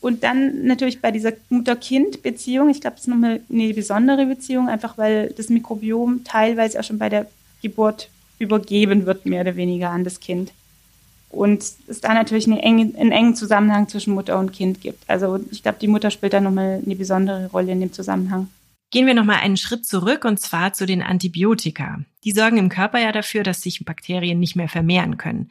Und 0.00 0.24
dann 0.24 0.64
natürlich 0.64 1.02
bei 1.02 1.10
dieser 1.10 1.32
Mutter-Kind-Beziehung, 1.50 2.70
ich 2.70 2.80
glaube, 2.80 2.96
das 2.96 3.02
ist 3.02 3.08
nochmal 3.08 3.40
eine 3.50 3.74
besondere 3.74 4.24
Beziehung, 4.26 4.68
einfach 4.68 4.96
weil 4.96 5.32
das 5.36 5.50
Mikrobiom 5.50 6.24
teilweise 6.24 6.80
auch 6.80 6.84
schon 6.84 6.98
bei 6.98 7.10
der 7.10 7.26
Geburt 7.62 8.08
übergeben 8.38 9.04
wird, 9.04 9.26
mehr 9.26 9.42
oder 9.42 9.56
weniger 9.56 9.90
an 9.90 10.04
das 10.04 10.20
Kind. 10.20 10.52
Und 11.28 11.62
es 11.86 12.00
da 12.00 12.14
natürlich 12.14 12.46
eine 12.46 12.62
enge, 12.62 12.92
einen 12.98 13.12
engen 13.12 13.36
Zusammenhang 13.36 13.88
zwischen 13.88 14.14
Mutter 14.14 14.38
und 14.38 14.52
Kind 14.52 14.80
gibt. 14.80 15.08
Also 15.08 15.38
ich 15.50 15.62
glaube, 15.62 15.78
die 15.80 15.86
Mutter 15.86 16.10
spielt 16.10 16.32
da 16.32 16.40
nochmal 16.40 16.82
eine 16.84 16.96
besondere 16.96 17.46
Rolle 17.48 17.72
in 17.72 17.80
dem 17.80 17.92
Zusammenhang. 17.92 18.48
Gehen 18.90 19.06
wir 19.06 19.14
nochmal 19.14 19.36
einen 19.36 19.56
Schritt 19.56 19.86
zurück 19.86 20.24
und 20.24 20.40
zwar 20.40 20.72
zu 20.72 20.86
den 20.86 21.02
Antibiotika. 21.02 22.00
Die 22.24 22.32
sorgen 22.32 22.56
im 22.56 22.68
Körper 22.68 22.98
ja 22.98 23.12
dafür, 23.12 23.44
dass 23.44 23.62
sich 23.62 23.84
Bakterien 23.84 24.40
nicht 24.40 24.56
mehr 24.56 24.68
vermehren 24.68 25.16
können. 25.16 25.50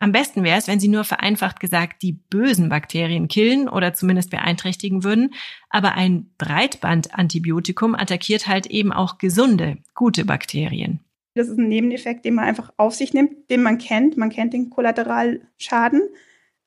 Am 0.00 0.12
besten 0.12 0.44
wäre 0.44 0.58
es, 0.58 0.68
wenn 0.68 0.78
sie 0.78 0.88
nur 0.88 1.04
vereinfacht 1.04 1.58
gesagt 1.58 2.02
die 2.02 2.12
bösen 2.12 2.68
Bakterien 2.68 3.26
killen 3.26 3.68
oder 3.68 3.94
zumindest 3.94 4.30
beeinträchtigen 4.30 5.02
würden. 5.02 5.34
Aber 5.70 5.94
ein 5.94 6.30
Breitbandantibiotikum 6.38 7.94
attackiert 7.94 8.46
halt 8.46 8.66
eben 8.66 8.92
auch 8.92 9.18
gesunde, 9.18 9.78
gute 9.94 10.24
Bakterien. 10.24 11.00
Das 11.34 11.48
ist 11.48 11.58
ein 11.58 11.68
Nebeneffekt, 11.68 12.24
den 12.24 12.34
man 12.34 12.44
einfach 12.44 12.72
auf 12.76 12.94
sich 12.94 13.12
nimmt, 13.12 13.50
den 13.50 13.62
man 13.62 13.78
kennt. 13.78 14.16
Man 14.16 14.30
kennt 14.30 14.52
den 14.52 14.70
Kollateralschaden. 14.70 16.02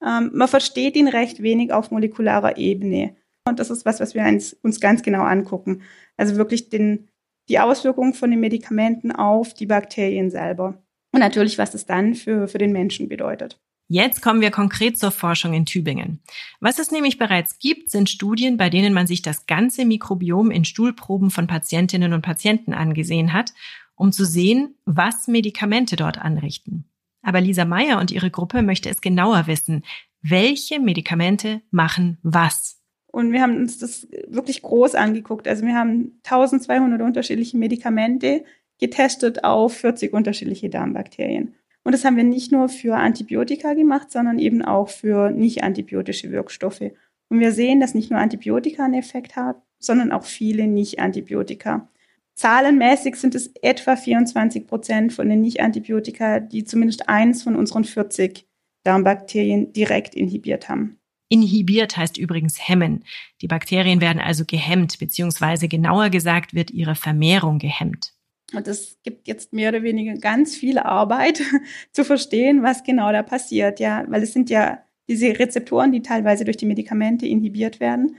Ähm, 0.06 0.32
man 0.34 0.48
versteht 0.48 0.96
ihn 0.96 1.08
recht 1.08 1.42
wenig 1.42 1.72
auf 1.72 1.92
molekularer 1.92 2.58
Ebene. 2.58 3.16
Und 3.48 3.60
das 3.60 3.70
ist 3.70 3.86
was, 3.86 4.00
was 4.00 4.14
wir 4.14 4.24
uns 4.26 4.80
ganz 4.80 5.04
genau 5.04 5.24
angucken. 5.24 5.84
Also 6.18 6.36
wirklich 6.36 6.70
den, 6.70 7.10
die 7.50 7.60
Auswirkungen 7.60 8.14
von 8.14 8.30
den 8.30 8.40
Medikamenten 8.40 9.12
auf 9.12 9.54
die 9.54 9.66
Bakterien 9.66 10.30
selber. 10.30 10.82
Und 11.12 11.20
natürlich, 11.20 11.58
was 11.58 11.74
es 11.74 11.86
dann 11.86 12.16
für, 12.16 12.48
für 12.48 12.58
den 12.58 12.72
Menschen 12.72 13.10
bedeutet. 13.10 13.60
Jetzt 13.88 14.22
kommen 14.22 14.40
wir 14.40 14.52
konkret 14.52 14.98
zur 14.98 15.12
Forschung 15.12 15.54
in 15.54 15.66
Tübingen. 15.66 16.22
Was 16.62 16.80
es 16.80 16.92
nämlich 16.92 17.18
bereits 17.18 17.60
gibt, 17.60 17.92
sind 17.92 18.10
Studien, 18.10 18.56
bei 18.56 18.70
denen 18.70 18.94
man 18.94 19.06
sich 19.06 19.22
das 19.22 19.48
ganze 19.48 19.86
Mikrobiom 19.86 20.50
in 20.50 20.64
Stuhlproben 20.64 21.30
von 21.30 21.46
Patientinnen 21.46 22.14
und 22.14 22.22
Patienten 22.22 22.74
angesehen 22.74 23.34
hat, 23.34 23.52
um 23.96 24.14
zu 24.14 24.26
sehen, 24.26 24.76
was 24.86 25.28
Medikamente 25.28 25.98
dort 25.98 26.18
anrichten. 26.18 26.86
Aber 27.22 27.42
Lisa 27.42 27.66
Meyer 27.66 28.00
und 28.00 28.12
ihre 28.12 28.32
Gruppe 28.32 28.62
möchte 28.62 28.90
es 28.90 29.02
genauer 29.02 29.48
wissen. 29.48 29.84
Welche 30.22 30.80
Medikamente 30.80 31.62
machen 31.70 32.18
was? 32.24 32.80
Und 33.08 33.34
wir 33.34 33.42
haben 33.42 33.58
uns 33.58 33.78
das 33.78 34.08
wirklich 34.28 34.62
groß 34.62 34.96
angeguckt. 34.96 35.48
Also 35.48 35.66
wir 35.66 35.76
haben 35.76 36.22
1200 36.24 37.02
unterschiedliche 37.02 37.58
Medikamente 37.58 38.46
getestet 38.82 39.46
auf 39.46 39.74
40 39.78 40.12
unterschiedliche 40.12 40.70
Darmbakterien. 40.70 41.56
Und 41.84 41.94
das 41.94 42.04
haben 42.04 42.18
wir 42.18 42.24
nicht 42.24 42.52
nur 42.52 42.68
für 42.68 42.98
Antibiotika 42.98 43.74
gemacht, 43.74 44.12
sondern 44.12 44.38
eben 44.38 44.62
auch 44.62 44.90
für 44.90 45.32
nicht 45.32 45.64
antibiotische 45.64 46.32
Wirkstoffe. 46.32 46.92
Und 47.30 47.40
wir 47.40 47.54
sehen, 47.54 47.80
dass 47.80 47.96
nicht 47.96 48.12
nur 48.12 48.20
Antibiotika 48.20 48.84
einen 48.84 48.96
Effekt 48.96 49.36
haben, 49.36 49.62
sondern 49.80 50.12
auch 50.12 50.26
viele 50.26 50.68
Nicht-Antibiotika. 50.68 51.90
Zahlenmäßig 52.36 53.16
sind 53.16 53.36
es 53.36 53.52
etwa 53.62 53.96
24 53.96 54.68
Prozent 54.68 55.14
von 55.14 55.30
den 55.30 55.42
Nicht-Antibiotika, 55.42 56.40
die 56.40 56.64
zumindest 56.64 57.10
eins 57.10 57.44
von 57.44 57.56
unseren 57.56 57.84
40 57.84 58.46
Darmbakterien 58.84 59.74
direkt 59.74 60.16
inhibiert 60.16 60.70
haben. 60.70 60.98
Inhibiert 61.30 61.96
heißt 61.96 62.18
übrigens 62.18 62.68
hemmen. 62.68 63.06
Die 63.42 63.48
Bakterien 63.48 64.02
werden 64.02 64.20
also 64.20 64.44
gehemmt, 64.46 65.00
beziehungsweise 65.00 65.68
genauer 65.68 66.10
gesagt 66.10 66.54
wird 66.54 66.72
ihre 66.72 66.96
Vermehrung 66.96 67.58
gehemmt. 67.58 68.14
Und 68.54 68.68
es 68.68 68.98
gibt 69.04 69.28
jetzt 69.28 69.54
mehr 69.54 69.70
oder 69.70 69.84
weniger 69.84 70.14
ganz 70.16 70.56
viel 70.56 70.78
Arbeit 70.78 71.42
zu 71.92 72.04
verstehen, 72.04 72.64
was 72.64 72.84
genau 72.84 73.12
da 73.12 73.24
passiert, 73.24 73.80
ja, 73.80 74.06
weil 74.08 74.24
es 74.24 74.34
sind 74.34 74.50
ja 74.50 74.84
diese 75.08 75.40
Rezeptoren, 75.40 75.92
die 75.92 76.02
teilweise 76.02 76.46
durch 76.46 76.58
die 76.58 76.66
Medikamente 76.66 77.26
inhibiert 77.26 77.80
werden, 77.80 78.16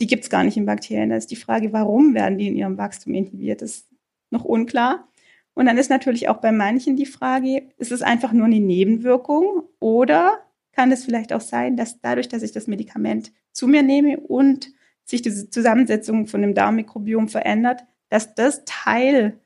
die 0.00 0.06
gibt 0.06 0.24
es 0.24 0.30
gar 0.30 0.44
nicht 0.44 0.56
in 0.56 0.66
Bakterien. 0.66 1.10
Da 1.10 1.16
ist 1.16 1.30
die 1.30 1.36
Frage, 1.36 1.72
warum 1.72 2.14
werden 2.14 2.38
die 2.38 2.48
in 2.48 2.56
ihrem 2.56 2.76
Wachstum 2.76 3.14
inhibiert, 3.14 3.62
ist 3.62 3.88
noch 4.30 4.44
unklar. 4.44 5.08
Und 5.54 5.66
dann 5.66 5.78
ist 5.78 5.88
natürlich 5.88 6.28
auch 6.28 6.38
bei 6.38 6.52
manchen 6.52 6.96
die 6.96 7.06
Frage, 7.06 7.70
ist 7.78 7.92
es 7.92 8.02
einfach 8.02 8.32
nur 8.32 8.44
eine 8.44 8.60
Nebenwirkung 8.60 9.62
oder 9.80 10.38
kann 10.72 10.92
es 10.92 11.04
vielleicht 11.04 11.32
auch 11.32 11.40
sein, 11.40 11.78
dass 11.78 12.00
dadurch, 12.02 12.28
dass 12.28 12.42
ich 12.42 12.52
das 12.52 12.66
Medikament 12.66 13.32
zu 13.52 13.66
mir 13.66 13.82
nehme 13.82 14.20
und 14.20 14.72
sich 15.04 15.22
diese 15.22 15.48
Zusammensetzung 15.48 16.26
von 16.26 16.42
dem 16.42 16.52
Darmmikrobiom 16.52 17.28
verändert, 17.28 17.84
dass 18.10 18.34
das 18.34 18.64
Teil 18.66 19.40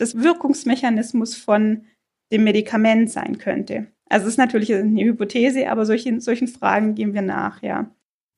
des 0.00 0.16
Wirkungsmechanismus 0.16 1.34
von 1.36 1.84
dem 2.32 2.44
Medikament 2.44 3.10
sein 3.10 3.38
könnte. 3.38 3.86
Also 4.08 4.26
es 4.26 4.34
ist 4.34 4.38
natürlich 4.38 4.72
eine 4.72 5.02
Hypothese, 5.02 5.70
aber 5.70 5.84
solchen, 5.86 6.20
solchen 6.20 6.48
Fragen 6.48 6.94
gehen 6.94 7.14
wir 7.14 7.22
nach, 7.22 7.62
ja. 7.62 7.90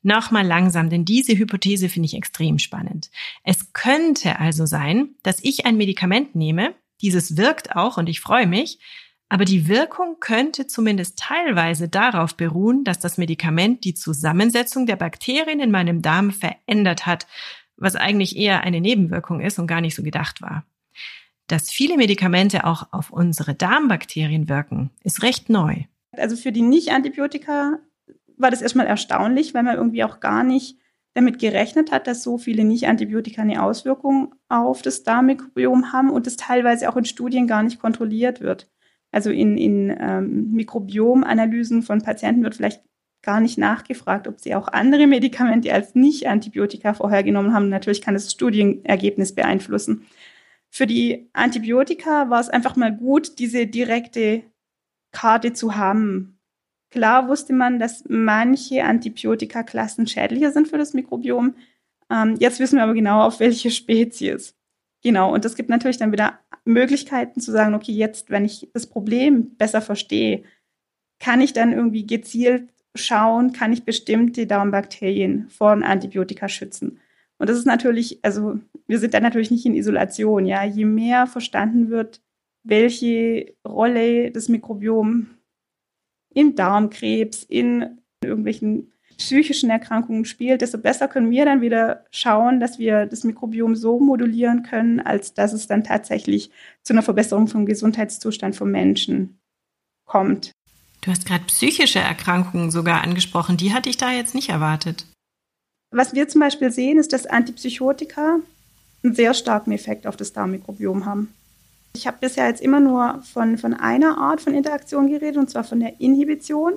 Nochmal 0.03 0.47
langsam, 0.47 0.91
denn 0.91 1.05
diese 1.05 1.37
Hypothese 1.37 1.89
finde 1.89 2.07
ich 2.07 2.15
extrem 2.15 2.59
spannend. 2.59 3.11
Es 3.43 3.73
könnte 3.73 4.39
also 4.39 4.65
sein, 4.65 5.17
dass 5.23 5.43
ich 5.43 5.67
ein 5.67 5.77
Medikament 5.77 6.35
nehme, 6.35 6.75
dieses 7.01 7.37
wirkt 7.37 7.75
auch 7.75 7.99
und 7.99 8.09
ich 8.09 8.21
freue 8.21 8.47
mich, 8.47 8.79
aber 9.29 9.45
die 9.45 9.69
Wirkung 9.69 10.17
könnte 10.21 10.67
zumindest 10.67 11.19
teilweise 11.19 11.89
darauf 11.89 12.37
beruhen, 12.37 12.85
dass 12.85 12.99
das 12.99 13.19
Medikament 13.19 13.85
die 13.85 13.95
Zusammensetzung 13.95 14.87
der 14.87 14.97
Bakterien 14.97 15.61
in 15.61 15.71
meinem 15.71 16.01
Darm 16.01 16.31
verändert 16.31 17.05
hat, 17.05 17.27
was 17.77 17.95
eigentlich 17.95 18.37
eher 18.37 18.63
eine 18.63 18.81
Nebenwirkung 18.81 19.41
ist 19.41 19.59
und 19.59 19.67
gar 19.67 19.81
nicht 19.81 19.95
so 19.95 20.03
gedacht 20.03 20.41
war. 20.41 20.65
Dass 21.49 21.71
viele 21.71 21.97
Medikamente 21.97 22.65
auch 22.65 22.89
auf 22.93 23.11
unsere 23.11 23.55
Darmbakterien 23.55 24.49
wirken, 24.49 24.91
ist 25.03 25.23
recht 25.23 25.49
neu. 25.49 25.85
Also 26.13 26.37
für 26.37 26.53
die 26.53 26.63
Nicht-Antibiotika 26.63 27.79
war 28.37 28.51
das 28.51 28.63
erstmal 28.63 28.87
erstaunlich, 28.87 29.55
weil 29.55 29.63
man 29.63 29.77
irgendwie 29.77 30.05
auch 30.05 30.21
gar 30.21 30.45
nicht 30.45 30.79
damit 31.15 31.39
gerechnet 31.39 31.91
hat, 31.91 32.07
dass 32.07 32.23
so 32.23 32.39
viele 32.39 32.65
Nicht-Antibiotika 32.65 33.43
eine 33.43 33.63
Auswirkung 33.63 34.35
auf 34.49 34.83
das 34.83 35.03
Darmmikrobiom 35.03 35.93
haben 35.93 36.11
und 36.11 36.27
das 36.27 36.37
teilweise 36.37 36.89
auch 36.89 36.97
in 36.97 37.07
Studien 37.07 37.47
gar 37.47 37.63
nicht 37.63 37.81
kontrolliert 37.81 38.41
wird. 38.41 38.71
Also 39.11 39.31
in, 39.31 39.57
in 39.57 39.97
ähm, 39.99 40.53
Mikrobiomanalysen 40.53 41.83
von 41.83 42.03
Patienten 42.03 42.45
wird 42.45 42.57
vielleicht 42.57 42.83
gar 43.23 43.41
nicht 43.41 43.59
nachgefragt, 43.59 44.29
ob 44.29 44.39
sie 44.39 44.55
auch 44.55 44.69
andere 44.69 45.07
Medikamente 45.07 45.73
als 45.73 45.95
Nicht-Antibiotika 45.95 46.95
vorher 46.95 47.23
genommen 47.23 47.53
haben. 47.53 47.69
Natürlich 47.69 48.03
kann 48.03 48.15
das 48.15 48.31
Studienergebnis 48.31 49.35
beeinflussen. 49.35 50.07
Für 50.71 50.87
die 50.87 51.29
Antibiotika 51.33 52.31
war 52.31 52.41
es 52.41 52.49
einfach 52.49 52.77
mal 52.77 52.95
gut, 52.95 53.39
diese 53.39 53.67
direkte 53.67 54.43
Karte 55.13 55.53
zu 55.53 55.77
haben. 55.77 56.39
Klar 56.91 57.29
wusste 57.29 57.53
man, 57.53 57.79
dass 57.79 58.05
manche 58.09 58.85
Antibiotika-Klassen 58.85 60.07
schädlicher 60.07 60.53
sind 60.53 60.69
für 60.69 60.79
das 60.79 60.95
Mikrobiom. 60.95 61.55
Ähm, 62.11 62.37
jetzt 62.39 62.61
wissen 62.61 62.77
wir 62.77 62.85
aber 62.85 62.95
genau, 62.95 63.23
auf 63.23 63.41
welche 63.41 63.71
Spezies. 63.71 64.55
Genau, 65.03 65.33
und 65.33 65.45
es 65.45 65.55
gibt 65.55 65.69
natürlich 65.69 65.99
dann 65.99 66.13
wieder 66.13 66.39
Möglichkeiten 66.65 67.41
zu 67.41 67.53
sagen, 67.53 67.75
okay, 67.75 67.93
jetzt, 67.93 68.31
wenn 68.31 68.45
ich 68.45 68.69
das 68.73 68.87
Problem 68.87 69.57
besser 69.57 69.81
verstehe, 69.81 70.45
kann 71.21 71.41
ich 71.41 71.53
dann 71.53 71.73
irgendwie 71.73 72.07
gezielt 72.07 72.69
schauen, 72.95 73.53
kann 73.53 73.73
ich 73.73 73.85
bestimmte 73.85 74.47
Darmbakterien 74.47 75.49
vor 75.51 75.71
Antibiotika 75.71 76.49
schützen. 76.49 77.01
Und 77.39 77.49
das 77.49 77.59
ist 77.59 77.67
natürlich, 77.67 78.19
also 78.23 78.59
wir 78.87 78.99
sind 78.99 79.15
da 79.15 79.21
natürlich 79.21 79.51
nicht 79.51 79.65
in 79.67 79.75
Isolation, 79.75 80.45
ja. 80.45 80.65
Je 80.65 80.85
mehr 80.85 81.27
verstanden 81.27 81.89
wird, 81.91 82.21
welche 82.65 83.55
Rolle 83.67 84.31
das 84.31 84.49
Mikrobiom 84.49 85.29
in 86.35 86.55
Darmkrebs, 86.55 87.45
in 87.45 87.99
irgendwelchen 88.23 88.93
psychischen 89.17 89.71
Erkrankungen 89.71 90.25
spielt, 90.25 90.61
desto 90.61 90.79
besser 90.79 91.09
können 91.09 91.31
wir 91.31 91.45
dann 91.45 91.61
wieder 91.61 92.05
schauen, 92.11 92.61
dass 92.61 92.79
wir 92.79 93.07
das 93.07 93.25
Mikrobiom 93.25 93.75
so 93.75 93.99
modulieren 93.99 94.63
können, 94.63 95.01
als 95.01 95.35
dass 95.35 95.53
es 95.53 95.67
dann 95.67 95.83
tatsächlich 95.83 96.51
zu 96.83 96.93
einer 96.93 97.03
Verbesserung 97.03 97.49
vom 97.49 97.67
Gesundheitszustand 97.67 98.55
von 98.55 98.71
Menschen 98.71 99.41
kommt. 100.07 100.53
Du 101.01 101.11
hast 101.11 101.27
gerade 101.27 101.45
psychische 101.45 101.99
Erkrankungen 101.99 102.71
sogar 102.71 103.03
angesprochen. 103.03 103.57
Die 103.57 103.73
hatte 103.73 103.91
ich 103.91 103.97
da 103.97 104.13
jetzt 104.13 104.35
nicht 104.35 104.51
erwartet. 104.51 105.07
Was 105.91 106.15
wir 106.15 106.29
zum 106.29 106.41
Beispiel 106.41 106.71
sehen, 106.71 106.99
ist, 106.99 107.13
dass 107.13 107.27
Antipsychotika 107.27 108.41
einen 109.03 109.15
sehr 109.15 109.33
starken 109.33 109.73
Effekt 109.73 110.07
auf 110.07 110.17
das 110.17 110.33
Darmmikrobiom 110.33 111.07
haben. 111.07 111.33
Ich 111.95 112.07
habe 112.07 112.19
bisher 112.21 112.47
jetzt 112.47 112.61
immer 112.61 112.81
nur 112.81 113.23
von, 113.33 113.59
von 113.59 113.75
einer 113.75 114.19
Art 114.19 114.41
von 114.41 114.55
Interaktion 114.55 115.09
geredet, 115.09 115.37
und 115.37 115.49
zwar 115.49 115.65
von 115.65 115.81
der 115.81 116.01
Inhibition. 116.01 116.75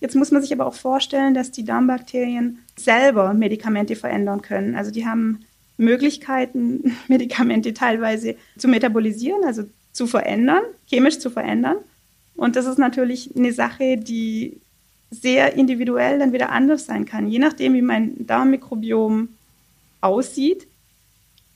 Jetzt 0.00 0.16
muss 0.16 0.30
man 0.30 0.42
sich 0.42 0.52
aber 0.52 0.66
auch 0.66 0.74
vorstellen, 0.74 1.34
dass 1.34 1.50
die 1.50 1.64
Darmbakterien 1.64 2.58
selber 2.76 3.34
Medikamente 3.34 3.96
verändern 3.96 4.42
können. 4.42 4.74
Also 4.74 4.90
die 4.90 5.06
haben 5.06 5.44
Möglichkeiten, 5.76 6.96
Medikamente 7.08 7.74
teilweise 7.74 8.36
zu 8.56 8.68
metabolisieren, 8.68 9.44
also 9.44 9.64
zu 9.92 10.06
verändern, 10.06 10.62
chemisch 10.86 11.18
zu 11.18 11.30
verändern. 11.30 11.76
Und 12.34 12.56
das 12.56 12.66
ist 12.66 12.78
natürlich 12.78 13.36
eine 13.36 13.52
Sache, 13.52 13.96
die 13.96 14.60
sehr 15.20 15.54
individuell 15.54 16.18
dann 16.18 16.32
wieder 16.32 16.50
anders 16.50 16.86
sein 16.86 17.04
kann. 17.04 17.28
Je 17.28 17.38
nachdem, 17.38 17.74
wie 17.74 17.82
mein 17.82 18.26
Darmmikrobiom 18.26 19.28
aussieht, 20.00 20.66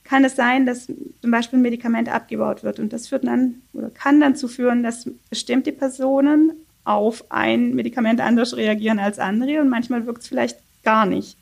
kann 0.04 0.24
es 0.24 0.36
sein, 0.36 0.64
dass 0.64 0.86
zum 0.86 1.30
Beispiel 1.30 1.58
ein 1.58 1.62
Medikament 1.62 2.08
abgebaut 2.08 2.62
wird. 2.62 2.78
Und 2.78 2.92
das 2.92 3.08
führt 3.08 3.26
dann 3.26 3.56
oder 3.74 3.90
kann 3.90 4.20
dann 4.20 4.36
zu 4.36 4.48
führen, 4.48 4.82
dass 4.82 5.10
bestimmte 5.28 5.72
Personen 5.72 6.52
auf 6.84 7.30
ein 7.30 7.74
Medikament 7.74 8.20
anders 8.20 8.56
reagieren 8.56 8.98
als 8.98 9.18
andere 9.18 9.60
und 9.60 9.68
manchmal 9.68 10.06
wirkt 10.06 10.22
es 10.22 10.28
vielleicht 10.28 10.58
gar 10.82 11.04
nicht. 11.04 11.36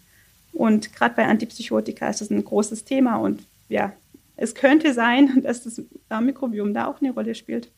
Und 0.53 0.93
gerade 0.93 1.15
bei 1.15 1.27
Antipsychotika 1.27 2.09
ist 2.09 2.21
das 2.21 2.31
ein 2.31 2.45
großes 2.45 2.85
Thema 2.85 3.17
und 3.17 3.47
ja, 3.69 3.93
es 4.37 4.55
könnte 4.57 4.93
sein, 4.93 5.41
dass 5.45 5.63
das 5.63 5.81
Darmmikrobiom 6.09 6.75
da 6.75 6.89
auch 6.89 7.01
eine 7.01 7.13
Rolle 7.13 7.37
spielt. 7.37 7.71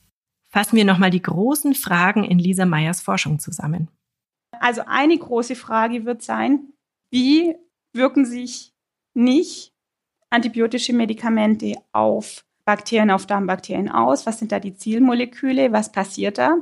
Fassen 0.51 0.77
wir 0.77 0.87
nochmal 0.87 1.11
die 1.11 1.21
großen 1.21 1.75
Fragen 1.75 2.25
in 2.25 2.39
Lisa 2.39 2.65
Meyers 2.65 3.03
Forschung 3.03 3.39
zusammen. 3.39 3.89
Also 4.61 4.83
eine 4.87 5.17
große 5.17 5.57
Frage 5.57 6.05
wird 6.05 6.23
sein, 6.23 6.73
wie 7.11 7.57
wirken 7.93 8.25
sich 8.25 8.73
nicht 9.15 9.73
antibiotische 10.31 10.93
Medikamente 10.93 11.75
auf 11.93 12.45
Bakterien, 12.65 13.11
auf 13.11 13.27
Darmbakterien 13.27 13.91
aus? 13.91 14.27
Was 14.27 14.39
sind 14.39 14.53
da 14.53 14.61
die 14.61 14.75
Zielmoleküle? 14.75 15.73
Was 15.73 15.91
passiert 15.91 16.39
da? 16.39 16.59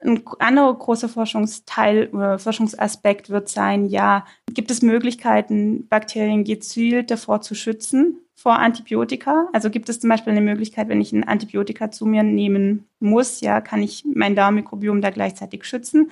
Ein 0.00 0.24
anderer 0.40 0.74
großer 0.74 1.08
Forschungsteil 1.08 2.08
oder 2.08 2.40
Forschungsaspekt 2.40 3.30
wird 3.30 3.48
sein, 3.48 3.86
ja, 3.86 4.24
gibt 4.52 4.72
es 4.72 4.82
Möglichkeiten, 4.82 5.86
Bakterien 5.86 6.42
gezielt 6.42 7.12
davor 7.12 7.40
zu 7.40 7.54
schützen, 7.54 8.18
vor 8.34 8.58
Antibiotika? 8.58 9.48
Also 9.52 9.70
gibt 9.70 9.88
es 9.88 10.00
zum 10.00 10.10
Beispiel 10.10 10.32
eine 10.32 10.40
Möglichkeit, 10.40 10.88
wenn 10.88 11.00
ich 11.00 11.12
ein 11.12 11.22
Antibiotika 11.22 11.92
zu 11.92 12.04
mir 12.04 12.24
nehmen 12.24 12.88
muss, 12.98 13.40
ja, 13.42 13.60
kann 13.60 13.80
ich 13.80 14.04
mein 14.12 14.34
Darmmikrobiom 14.34 15.00
da 15.00 15.10
gleichzeitig 15.10 15.64
schützen? 15.64 16.10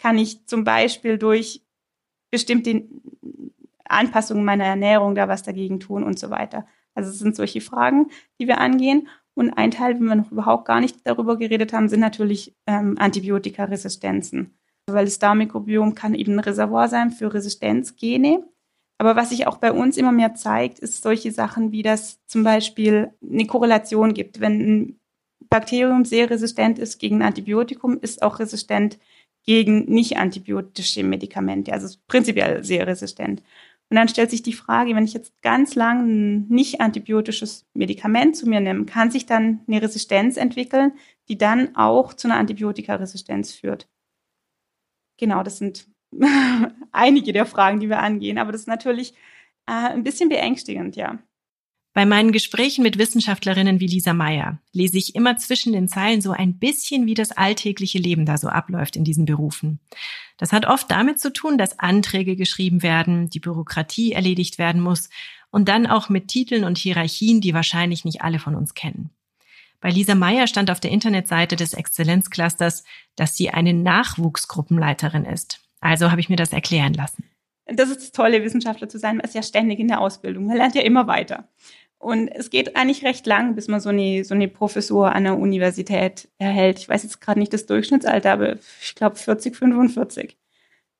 Kann 0.00 0.18
ich 0.18 0.46
zum 0.46 0.64
Beispiel 0.64 1.18
durch 1.18 1.62
bestimmte 2.30 2.84
Anpassungen 3.84 4.44
meiner 4.44 4.64
Ernährung 4.64 5.14
da 5.14 5.28
was 5.28 5.42
dagegen 5.42 5.80
tun 5.80 6.04
und 6.04 6.18
so 6.18 6.30
weiter. 6.30 6.66
Also 6.94 7.10
es 7.10 7.18
sind 7.18 7.36
solche 7.36 7.60
Fragen, 7.60 8.10
die 8.40 8.46
wir 8.46 8.58
angehen. 8.58 9.08
Und 9.34 9.50
ein 9.50 9.70
Teil, 9.70 9.94
wenn 9.94 10.06
wir 10.06 10.16
noch 10.16 10.32
überhaupt 10.32 10.64
gar 10.64 10.80
nicht 10.80 11.06
darüber 11.06 11.36
geredet 11.36 11.72
haben, 11.72 11.88
sind 11.88 12.00
natürlich 12.00 12.54
ähm, 12.66 12.96
Antibiotikaresistenzen. 12.98 14.54
Weil 14.86 15.04
das 15.04 15.18
Darmmikrobiom 15.18 15.94
kann 15.94 16.14
eben 16.14 16.34
ein 16.34 16.40
Reservoir 16.40 16.88
sein 16.88 17.10
für 17.10 17.32
Resistenzgene. 17.32 18.44
Aber 18.98 19.16
was 19.16 19.30
sich 19.30 19.46
auch 19.46 19.56
bei 19.56 19.72
uns 19.72 19.96
immer 19.96 20.12
mehr 20.12 20.34
zeigt, 20.34 20.78
ist 20.78 21.02
solche 21.02 21.32
Sachen 21.32 21.72
wie, 21.72 21.82
dass 21.82 22.24
zum 22.26 22.42
Beispiel 22.42 23.12
eine 23.22 23.46
Korrelation 23.46 24.14
gibt. 24.14 24.40
Wenn 24.40 24.60
ein 24.60 25.00
Bakterium 25.48 26.04
sehr 26.04 26.28
resistent 26.28 26.78
ist 26.78 26.98
gegen 26.98 27.16
ein 27.16 27.28
Antibiotikum, 27.28 27.98
ist 28.00 28.22
auch 28.22 28.38
resistent 28.38 28.98
gegen 29.50 29.86
nicht 29.86 30.16
antibiotische 30.16 31.02
Medikamente, 31.02 31.72
also 31.72 31.98
prinzipiell 32.06 32.62
sehr 32.62 32.86
resistent. 32.86 33.42
Und 33.90 33.96
dann 33.96 34.06
stellt 34.06 34.30
sich 34.30 34.44
die 34.44 34.52
Frage, 34.52 34.94
wenn 34.94 35.04
ich 35.04 35.12
jetzt 35.12 35.42
ganz 35.42 35.74
lang 35.74 36.06
ein 36.06 36.46
nicht 36.46 36.80
antibiotisches 36.80 37.66
Medikament 37.74 38.36
zu 38.36 38.48
mir 38.48 38.60
nehme, 38.60 38.84
kann 38.84 39.10
sich 39.10 39.26
dann 39.26 39.62
eine 39.66 39.82
Resistenz 39.82 40.36
entwickeln, 40.36 40.92
die 41.28 41.36
dann 41.36 41.74
auch 41.74 42.14
zu 42.14 42.28
einer 42.28 42.36
Antibiotikaresistenz 42.36 43.52
führt. 43.52 43.88
Genau, 45.18 45.42
das 45.42 45.58
sind 45.58 45.88
einige 46.92 47.32
der 47.32 47.44
Fragen, 47.44 47.80
die 47.80 47.88
wir 47.88 47.98
angehen, 47.98 48.38
aber 48.38 48.52
das 48.52 48.60
ist 48.60 48.68
natürlich 48.68 49.14
äh, 49.66 49.72
ein 49.72 50.04
bisschen 50.04 50.28
beängstigend, 50.28 50.94
ja. 50.94 51.18
Bei 51.92 52.06
meinen 52.06 52.30
Gesprächen 52.30 52.84
mit 52.84 52.98
Wissenschaftlerinnen 52.98 53.80
wie 53.80 53.88
Lisa 53.88 54.14
Meyer 54.14 54.60
lese 54.72 54.96
ich 54.96 55.16
immer 55.16 55.36
zwischen 55.38 55.72
den 55.72 55.88
Zeilen 55.88 56.20
so 56.20 56.30
ein 56.30 56.58
bisschen, 56.58 57.06
wie 57.06 57.14
das 57.14 57.32
alltägliche 57.32 57.98
Leben 57.98 58.26
da 58.26 58.38
so 58.38 58.48
abläuft 58.48 58.94
in 58.94 59.02
diesen 59.02 59.24
Berufen. 59.24 59.80
Das 60.36 60.52
hat 60.52 60.66
oft 60.66 60.88
damit 60.90 61.18
zu 61.18 61.32
tun, 61.32 61.58
dass 61.58 61.80
Anträge 61.80 62.36
geschrieben 62.36 62.84
werden, 62.84 63.28
die 63.28 63.40
Bürokratie 63.40 64.12
erledigt 64.12 64.58
werden 64.58 64.80
muss 64.80 65.10
und 65.50 65.68
dann 65.68 65.88
auch 65.88 66.08
mit 66.08 66.28
Titeln 66.28 66.62
und 66.62 66.78
Hierarchien, 66.78 67.40
die 67.40 67.54
wahrscheinlich 67.54 68.04
nicht 68.04 68.22
alle 68.22 68.38
von 68.38 68.54
uns 68.54 68.74
kennen. 68.74 69.10
Bei 69.80 69.90
Lisa 69.90 70.14
Meyer 70.14 70.46
stand 70.46 70.70
auf 70.70 70.78
der 70.78 70.92
Internetseite 70.92 71.56
des 71.56 71.74
Exzellenzclusters, 71.74 72.84
dass 73.16 73.36
sie 73.36 73.50
eine 73.50 73.74
Nachwuchsgruppenleiterin 73.74 75.24
ist. 75.24 75.60
Also 75.80 76.10
habe 76.10 76.20
ich 76.20 76.28
mir 76.28 76.36
das 76.36 76.52
erklären 76.52 76.94
lassen. 76.94 77.24
Das 77.66 77.88
ist 77.88 78.00
das 78.00 78.12
Tolle, 78.12 78.42
Wissenschaftler 78.42 78.88
zu 78.88 78.98
sein. 78.98 79.16
Man 79.16 79.24
ist 79.24 79.34
ja 79.34 79.42
ständig 79.42 79.78
in 79.78 79.88
der 79.88 80.00
Ausbildung. 80.00 80.46
Man 80.46 80.56
lernt 80.56 80.74
ja 80.74 80.82
immer 80.82 81.06
weiter. 81.06 81.48
Und 82.00 82.28
es 82.28 82.48
geht 82.48 82.76
eigentlich 82.76 83.04
recht 83.04 83.26
lang, 83.26 83.54
bis 83.54 83.68
man 83.68 83.78
so 83.78 83.90
eine, 83.90 84.24
so 84.24 84.34
eine 84.34 84.48
Professur 84.48 85.14
an 85.14 85.24
der 85.24 85.38
Universität 85.38 86.28
erhält. 86.38 86.78
Ich 86.78 86.88
weiß 86.88 87.02
jetzt 87.02 87.20
gerade 87.20 87.38
nicht 87.38 87.52
das 87.52 87.66
Durchschnittsalter, 87.66 88.32
aber 88.32 88.56
ich 88.80 88.94
glaube 88.94 89.16
40, 89.16 89.54
45. 89.54 90.38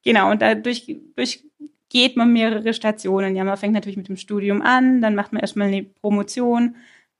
Genau, 0.05 0.31
und 0.31 0.43
dadurch 0.43 0.95
durch 1.17 1.43
geht 1.89 2.17
man 2.17 2.35
mehrere 2.35 2.75
Stationen. 2.75 3.35
Ja, 3.35 3.45
man 3.45 3.57
fängt 3.57 3.73
natürlich 3.73 3.97
mit 3.97 4.09
dem 4.09 4.19
Studium 4.19 4.61
an, 4.61 5.01
dann 5.01 5.15
macht 5.15 5.33
man 5.33 5.41
erstmal 5.41 5.69
eine 5.69 5.85
Promotion. 5.85 6.77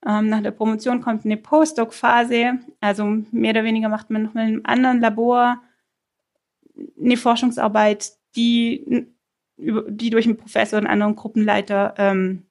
Ähm, 0.07 0.29
nach 0.29 0.43
der 0.43 0.51
Promotion 0.51 1.01
kommt 1.01 1.25
eine 1.25 1.39
Postdoc-Phase. 1.39 2.59
Also 2.81 3.05
mehr 3.33 3.53
oder 3.53 3.65
weniger 3.65 3.89
macht 3.89 4.11
man 4.11 4.25
nochmal 4.25 4.47
in 4.47 4.55
einem 4.57 4.67
anderen 4.67 5.01
Labor 5.01 5.63
eine 7.03 7.17
Forschungsarbeit, 7.17 8.13
die, 8.37 9.07
die 9.57 10.11
durch 10.11 10.27
einen 10.27 10.37
Professor 10.37 10.79
und 10.79 10.87
anderen 10.87 11.17
Gruppenleiter 11.17 11.95
ähm, 11.97 12.43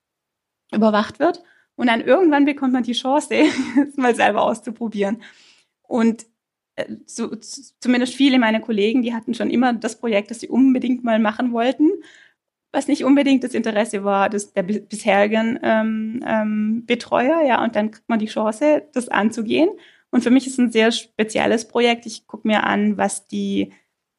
überwacht 0.71 1.19
wird. 1.19 1.43
Und 1.75 1.87
dann 1.87 2.01
irgendwann 2.01 2.45
bekommt 2.45 2.73
man 2.73 2.83
die 2.83 2.93
Chance, 2.93 3.33
es 3.87 3.97
mal 3.97 4.15
selber 4.15 4.43
auszuprobieren. 4.43 5.21
Und 5.83 6.25
äh, 6.75 6.85
so, 7.05 7.35
zumindest 7.35 8.15
viele 8.15 8.39
meiner 8.39 8.59
Kollegen, 8.59 9.01
die 9.01 9.13
hatten 9.13 9.33
schon 9.33 9.49
immer 9.49 9.73
das 9.73 9.99
Projekt, 9.99 10.31
das 10.31 10.41
sie 10.41 10.49
unbedingt 10.49 11.03
mal 11.03 11.19
machen 11.19 11.51
wollten, 11.53 11.89
was 12.71 12.87
nicht 12.87 13.03
unbedingt 13.03 13.43
das 13.43 13.53
Interesse 13.53 14.03
war 14.03 14.29
des, 14.29 14.53
der 14.53 14.63
bisherigen 14.63 15.57
ähm, 15.63 16.23
ähm, 16.25 16.85
Betreuer. 16.85 17.41
Ja, 17.47 17.63
und 17.63 17.75
dann 17.75 17.91
kriegt 17.91 18.09
man 18.09 18.19
die 18.19 18.27
Chance, 18.27 18.83
das 18.93 19.09
anzugehen. 19.09 19.69
Und 20.11 20.23
für 20.23 20.31
mich 20.31 20.47
ist 20.47 20.53
es 20.53 20.59
ein 20.59 20.71
sehr 20.71 20.91
spezielles 20.91 21.67
Projekt. 21.67 22.05
Ich 22.05 22.27
gucke 22.27 22.47
mir 22.47 22.63
an, 22.63 22.97
was 22.97 23.27
die 23.27 23.71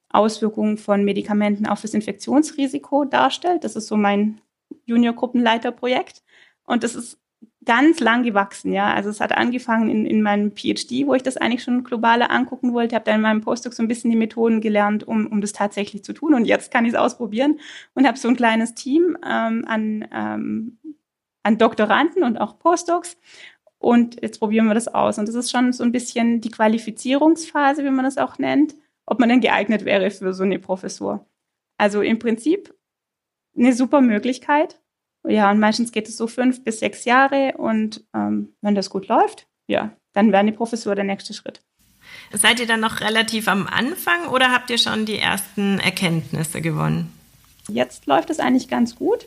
Auswirkungen 0.08 0.76
von 0.76 1.04
Medikamenten 1.04 1.66
auf 1.66 1.82
das 1.82 1.94
Infektionsrisiko 1.94 3.04
darstellt. 3.04 3.64
Das 3.64 3.76
ist 3.76 3.86
so 3.86 3.96
mein 3.96 4.40
Junior-Gruppenleiterprojekt. 4.86 6.22
Und 6.70 6.84
das 6.84 6.94
ist 6.94 7.18
ganz 7.64 7.98
lang 7.98 8.22
gewachsen, 8.22 8.72
ja. 8.72 8.94
Also 8.94 9.10
es 9.10 9.20
hat 9.20 9.32
angefangen 9.32 9.90
in, 9.90 10.06
in 10.06 10.22
meinem 10.22 10.52
PhD, 10.52 11.04
wo 11.04 11.14
ich 11.14 11.22
das 11.22 11.36
eigentlich 11.36 11.64
schon 11.64 11.82
globaler 11.82 12.30
angucken 12.30 12.72
wollte, 12.72 12.94
habe 12.94 13.04
dann 13.04 13.16
in 13.16 13.20
meinem 13.22 13.40
Postdoc 13.40 13.74
so 13.74 13.82
ein 13.82 13.88
bisschen 13.88 14.10
die 14.10 14.16
Methoden 14.16 14.60
gelernt, 14.60 15.06
um, 15.06 15.26
um 15.26 15.40
das 15.40 15.52
tatsächlich 15.52 16.04
zu 16.04 16.12
tun. 16.12 16.32
Und 16.32 16.44
jetzt 16.44 16.70
kann 16.70 16.84
ich 16.84 16.92
es 16.92 16.98
ausprobieren 16.98 17.58
und 17.94 18.06
habe 18.06 18.16
so 18.18 18.28
ein 18.28 18.36
kleines 18.36 18.74
Team 18.74 19.16
ähm, 19.26 19.64
an, 19.66 20.08
ähm, 20.12 20.78
an 21.42 21.58
Doktoranden 21.58 22.22
und 22.22 22.38
auch 22.38 22.58
Postdocs. 22.58 23.18
Und 23.78 24.22
jetzt 24.22 24.38
probieren 24.38 24.66
wir 24.66 24.74
das 24.74 24.86
aus. 24.86 25.18
Und 25.18 25.26
das 25.26 25.34
ist 25.34 25.50
schon 25.50 25.72
so 25.72 25.82
ein 25.82 25.92
bisschen 25.92 26.40
die 26.40 26.50
Qualifizierungsphase, 26.50 27.84
wie 27.84 27.90
man 27.90 28.04
das 28.04 28.16
auch 28.16 28.38
nennt, 28.38 28.76
ob 29.06 29.18
man 29.18 29.28
denn 29.28 29.40
geeignet 29.40 29.84
wäre 29.84 30.10
für 30.10 30.32
so 30.34 30.44
eine 30.44 30.60
Professur. 30.60 31.26
Also 31.78 32.00
im 32.00 32.20
Prinzip 32.20 32.72
eine 33.56 33.72
super 33.72 34.00
Möglichkeit, 34.00 34.80
ja, 35.28 35.50
und 35.50 35.58
meistens 35.58 35.92
geht 35.92 36.08
es 36.08 36.16
so 36.16 36.26
fünf 36.26 36.64
bis 36.64 36.80
sechs 36.80 37.04
Jahre 37.04 37.54
und 37.56 38.04
ähm, 38.14 38.54
wenn 38.60 38.74
das 38.74 38.90
gut 38.90 39.08
läuft, 39.08 39.46
ja, 39.66 39.90
dann 40.12 40.32
wäre 40.32 40.44
die 40.44 40.52
Professur 40.52 40.94
der 40.94 41.04
nächste 41.04 41.34
Schritt. 41.34 41.60
Seid 42.32 42.60
ihr 42.60 42.66
dann 42.66 42.80
noch 42.80 43.00
relativ 43.00 43.46
am 43.48 43.66
Anfang 43.66 44.28
oder 44.28 44.50
habt 44.50 44.70
ihr 44.70 44.78
schon 44.78 45.06
die 45.06 45.18
ersten 45.18 45.78
Erkenntnisse 45.78 46.60
gewonnen? 46.60 47.12
Jetzt 47.68 48.06
läuft 48.06 48.30
es 48.30 48.40
eigentlich 48.40 48.68
ganz 48.68 48.96
gut 48.96 49.26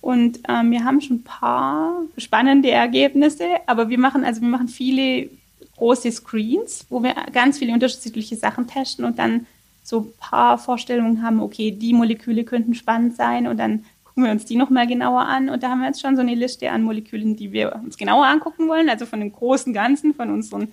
und 0.00 0.40
ähm, 0.48 0.70
wir 0.70 0.84
haben 0.84 1.00
schon 1.00 1.16
ein 1.16 1.24
paar 1.24 2.02
spannende 2.18 2.70
Ergebnisse, 2.70 3.46
aber 3.66 3.88
wir 3.88 3.98
machen 3.98 4.24
also 4.24 4.40
wir 4.40 4.48
machen 4.48 4.68
viele 4.68 5.30
große 5.76 6.12
Screens, 6.12 6.86
wo 6.90 7.02
wir 7.02 7.14
ganz 7.32 7.58
viele 7.58 7.72
unterschiedliche 7.72 8.36
Sachen 8.36 8.66
testen 8.66 9.04
und 9.04 9.18
dann 9.18 9.46
so 9.82 10.00
ein 10.00 10.12
paar 10.18 10.58
Vorstellungen 10.58 11.22
haben, 11.22 11.40
okay, 11.40 11.70
die 11.70 11.94
Moleküle 11.94 12.44
könnten 12.44 12.74
spannend 12.74 13.16
sein 13.16 13.46
und 13.46 13.56
dann 13.56 13.84
gucken 14.20 14.24
wir 14.24 14.32
uns 14.32 14.44
die 14.44 14.56
nochmal 14.56 14.86
genauer 14.86 15.22
an. 15.22 15.48
Und 15.48 15.62
da 15.62 15.70
haben 15.70 15.80
wir 15.80 15.86
jetzt 15.86 16.02
schon 16.02 16.14
so 16.14 16.20
eine 16.20 16.34
Liste 16.34 16.70
an 16.70 16.82
Molekülen, 16.82 17.36
die 17.36 17.52
wir 17.52 17.74
uns 17.76 17.96
genauer 17.96 18.26
angucken 18.26 18.68
wollen. 18.68 18.90
Also 18.90 19.06
von 19.06 19.20
den 19.20 19.32
großen 19.32 19.72
Ganzen, 19.72 20.14
von 20.14 20.30
unseren 20.30 20.68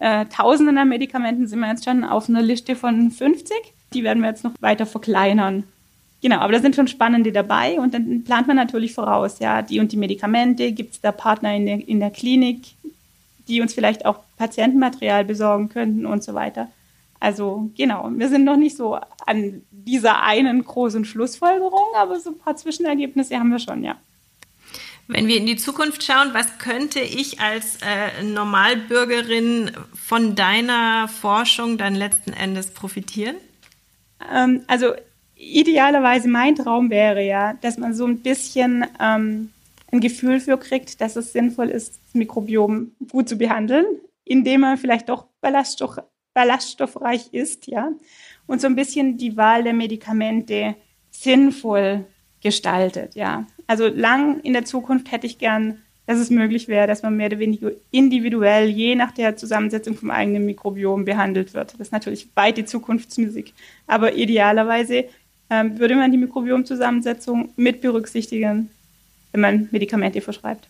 äh, 0.00 0.26
Tausenden 0.26 0.78
an 0.78 0.88
Medikamenten 0.88 1.46
sind 1.46 1.60
wir 1.60 1.68
jetzt 1.68 1.84
schon 1.84 2.02
auf 2.02 2.28
einer 2.28 2.42
Liste 2.42 2.74
von 2.74 3.12
50. 3.12 3.54
Die 3.94 4.02
werden 4.02 4.20
wir 4.20 4.30
jetzt 4.30 4.42
noch 4.42 4.52
weiter 4.60 4.84
verkleinern. 4.84 5.62
Genau, 6.22 6.38
aber 6.38 6.52
da 6.52 6.60
sind 6.60 6.74
schon 6.74 6.88
spannende 6.88 7.30
dabei 7.30 7.78
und 7.78 7.94
dann 7.94 8.24
plant 8.24 8.48
man 8.48 8.56
natürlich 8.56 8.94
voraus, 8.94 9.38
ja, 9.40 9.60
die 9.60 9.80
und 9.80 9.90
die 9.90 9.96
Medikamente, 9.96 10.70
gibt 10.70 10.94
es 10.94 11.00
da 11.00 11.10
Partner 11.10 11.54
in 11.54 11.66
der, 11.66 11.88
in 11.88 11.98
der 11.98 12.10
Klinik, 12.10 12.74
die 13.48 13.60
uns 13.60 13.74
vielleicht 13.74 14.06
auch 14.06 14.20
Patientenmaterial 14.36 15.24
besorgen 15.24 15.68
könnten 15.68 16.06
und 16.06 16.22
so 16.22 16.34
weiter. 16.34 16.68
Also 17.22 17.70
genau, 17.76 18.10
wir 18.12 18.28
sind 18.28 18.42
noch 18.42 18.56
nicht 18.56 18.76
so 18.76 18.98
an 19.26 19.62
dieser 19.70 20.24
einen 20.24 20.64
großen 20.64 21.04
Schlussfolgerung, 21.04 21.94
aber 21.94 22.18
so 22.18 22.30
ein 22.30 22.38
paar 22.38 22.56
Zwischenergebnisse 22.56 23.38
haben 23.38 23.50
wir 23.50 23.60
schon, 23.60 23.84
ja. 23.84 23.96
Wenn 25.06 25.28
wir 25.28 25.36
in 25.36 25.46
die 25.46 25.54
Zukunft 25.54 26.02
schauen, 26.02 26.30
was 26.32 26.58
könnte 26.58 26.98
ich 26.98 27.38
als 27.38 27.78
äh, 27.82 28.24
Normalbürgerin 28.24 29.70
von 29.94 30.34
deiner 30.34 31.06
Forschung 31.06 31.78
dann 31.78 31.94
letzten 31.94 32.32
Endes 32.32 32.72
profitieren? 32.72 33.36
Ähm, 34.34 34.64
also 34.66 34.92
idealerweise 35.36 36.28
mein 36.28 36.56
Traum 36.56 36.90
wäre 36.90 37.24
ja, 37.24 37.52
dass 37.52 37.78
man 37.78 37.94
so 37.94 38.04
ein 38.04 38.18
bisschen 38.18 38.84
ähm, 38.98 39.52
ein 39.92 40.00
Gefühl 40.00 40.40
für 40.40 40.58
kriegt, 40.58 41.00
dass 41.00 41.14
es 41.14 41.32
sinnvoll 41.32 41.68
ist, 41.68 42.00
das 42.04 42.14
Mikrobiom 42.14 42.90
gut 43.12 43.28
zu 43.28 43.36
behandeln, 43.36 43.86
indem 44.24 44.62
man 44.62 44.76
vielleicht 44.76 45.08
doch 45.08 45.26
Ballaststoff, 45.40 45.98
ballaststoffreich 46.34 47.32
ist, 47.32 47.66
ja, 47.66 47.92
und 48.46 48.60
so 48.60 48.66
ein 48.66 48.76
bisschen 48.76 49.16
die 49.16 49.36
Wahl 49.36 49.62
der 49.62 49.72
Medikamente 49.72 50.74
sinnvoll 51.10 52.04
gestaltet, 52.42 53.14
ja. 53.14 53.46
Also 53.66 53.88
lang 53.88 54.40
in 54.40 54.52
der 54.52 54.64
Zukunft 54.64 55.12
hätte 55.12 55.26
ich 55.26 55.38
gern, 55.38 55.78
dass 56.06 56.18
es 56.18 56.30
möglich 56.30 56.68
wäre, 56.68 56.86
dass 56.86 57.02
man 57.02 57.16
mehr 57.16 57.28
oder 57.28 57.38
weniger 57.38 57.70
individuell, 57.90 58.68
je 58.68 58.94
nach 58.94 59.12
der 59.12 59.36
Zusammensetzung 59.36 59.94
vom 59.96 60.10
eigenen 60.10 60.44
Mikrobiom 60.46 61.04
behandelt 61.04 61.54
wird. 61.54 61.74
Das 61.74 61.88
ist 61.88 61.92
natürlich 61.92 62.28
weit 62.34 62.56
die 62.56 62.64
Zukunftsmusik. 62.64 63.54
Aber 63.86 64.14
idealerweise 64.14 65.04
ähm, 65.48 65.78
würde 65.78 65.94
man 65.94 66.10
die 66.10 66.18
Mikrobiomzusammensetzung 66.18 67.50
mit 67.56 67.80
berücksichtigen, 67.80 68.70
wenn 69.30 69.40
man 69.40 69.68
Medikamente 69.70 70.20
verschreibt. 70.20 70.68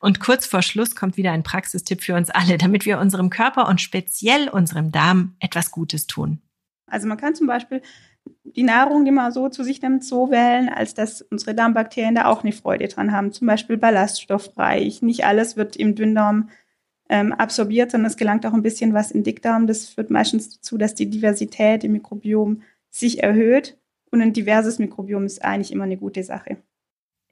Und 0.00 0.20
kurz 0.20 0.46
vor 0.46 0.62
Schluss 0.62 0.94
kommt 0.94 1.16
wieder 1.16 1.32
ein 1.32 1.42
Praxistipp 1.42 2.02
für 2.02 2.14
uns 2.14 2.30
alle, 2.30 2.58
damit 2.58 2.86
wir 2.86 2.98
unserem 2.98 3.30
Körper 3.30 3.68
und 3.68 3.80
speziell 3.80 4.48
unserem 4.48 4.92
Darm 4.92 5.36
etwas 5.40 5.70
Gutes 5.70 6.06
tun. 6.06 6.40
Also 6.86 7.08
man 7.08 7.16
kann 7.16 7.34
zum 7.34 7.46
Beispiel 7.46 7.82
die 8.44 8.62
Nahrung, 8.62 9.04
die 9.04 9.10
man 9.10 9.32
so 9.32 9.48
zu 9.48 9.64
sich 9.64 9.82
nimmt, 9.82 10.04
so 10.04 10.30
wählen, 10.30 10.68
als 10.68 10.94
dass 10.94 11.22
unsere 11.22 11.54
Darmbakterien 11.54 12.14
da 12.14 12.26
auch 12.26 12.42
eine 12.42 12.52
Freude 12.52 12.88
dran 12.88 13.12
haben. 13.12 13.32
Zum 13.32 13.46
Beispiel 13.46 13.76
ballaststoffreich. 13.76 15.02
Nicht 15.02 15.24
alles 15.24 15.56
wird 15.56 15.76
im 15.76 15.94
Dünndarm 15.94 16.50
ähm, 17.08 17.32
absorbiert, 17.32 17.90
sondern 17.90 18.10
es 18.10 18.16
gelangt 18.16 18.46
auch 18.46 18.52
ein 18.52 18.62
bisschen 18.62 18.94
was 18.94 19.10
in 19.10 19.24
Dickdarm. 19.24 19.66
Das 19.66 19.88
führt 19.88 20.10
meistens 20.10 20.56
dazu, 20.56 20.78
dass 20.78 20.94
die 20.94 21.10
Diversität 21.10 21.84
im 21.84 21.92
Mikrobiom 21.92 22.62
sich 22.90 23.22
erhöht. 23.22 23.76
Und 24.10 24.22
ein 24.22 24.32
diverses 24.32 24.78
Mikrobiom 24.78 25.24
ist 25.24 25.44
eigentlich 25.44 25.72
immer 25.72 25.84
eine 25.84 25.96
gute 25.96 26.22
Sache. 26.22 26.58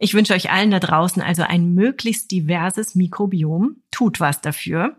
Ich 0.05 0.15
wünsche 0.15 0.35
euch 0.35 0.51
allen 0.51 0.73
da 0.73 0.81
draußen 0.81 1.23
also 1.23 1.45
ein 1.45 1.75
möglichst 1.75 2.33
diverses 2.33 2.97
Mikrobiom. 2.97 3.77
Tut 3.93 4.19
was 4.19 4.41
dafür. 4.41 4.97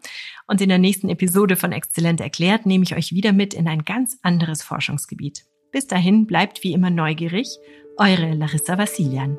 Und 0.47 0.61
in 0.61 0.69
der 0.69 0.77
nächsten 0.77 1.09
Episode 1.09 1.57
von 1.57 1.73
Exzellent 1.73 2.21
erklärt 2.21 2.65
nehme 2.65 2.85
ich 2.85 2.95
euch 2.95 3.11
wieder 3.11 3.33
mit 3.33 3.53
in 3.53 3.67
ein 3.67 3.83
ganz 3.83 4.17
anderes 4.21 4.63
Forschungsgebiet. 4.63 5.43
Bis 5.73 5.87
dahin 5.87 6.25
bleibt 6.25 6.63
wie 6.63 6.71
immer 6.71 6.89
neugierig. 6.89 7.49
Eure 7.97 8.33
Larissa 8.33 8.77
Vassilian. 8.77 9.37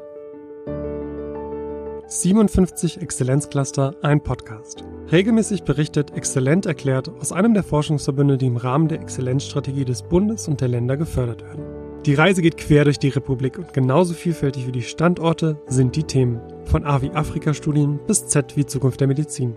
57 2.08 3.00
Exzellenzcluster, 3.00 3.96
ein 4.02 4.22
Podcast. 4.22 4.84
Regelmäßig 5.10 5.62
berichtet 5.62 6.10
Exzellent 6.10 6.66
erklärt 6.66 7.08
aus 7.08 7.32
einem 7.32 7.54
der 7.54 7.62
Forschungsverbünde, 7.62 8.36
die 8.36 8.48
im 8.48 8.58
Rahmen 8.58 8.88
der 8.88 9.00
Exzellenzstrategie 9.00 9.86
des 9.86 10.02
Bundes 10.02 10.46
und 10.46 10.60
der 10.60 10.68
Länder 10.68 10.98
gefördert 10.98 11.42
werden. 11.42 11.73
Die 12.06 12.14
Reise 12.14 12.42
geht 12.42 12.58
quer 12.58 12.84
durch 12.84 12.98
die 12.98 13.08
Republik 13.08 13.58
und 13.58 13.72
genauso 13.72 14.12
vielfältig 14.12 14.66
wie 14.66 14.72
die 14.72 14.82
Standorte 14.82 15.56
sind 15.66 15.96
die 15.96 16.02
Themen. 16.02 16.38
Von 16.66 16.84
A 16.84 17.00
wie 17.00 17.10
Afrika-Studien 17.10 17.98
bis 18.06 18.26
Z 18.26 18.58
wie 18.58 18.66
Zukunft 18.66 19.00
der 19.00 19.08
Medizin. 19.08 19.56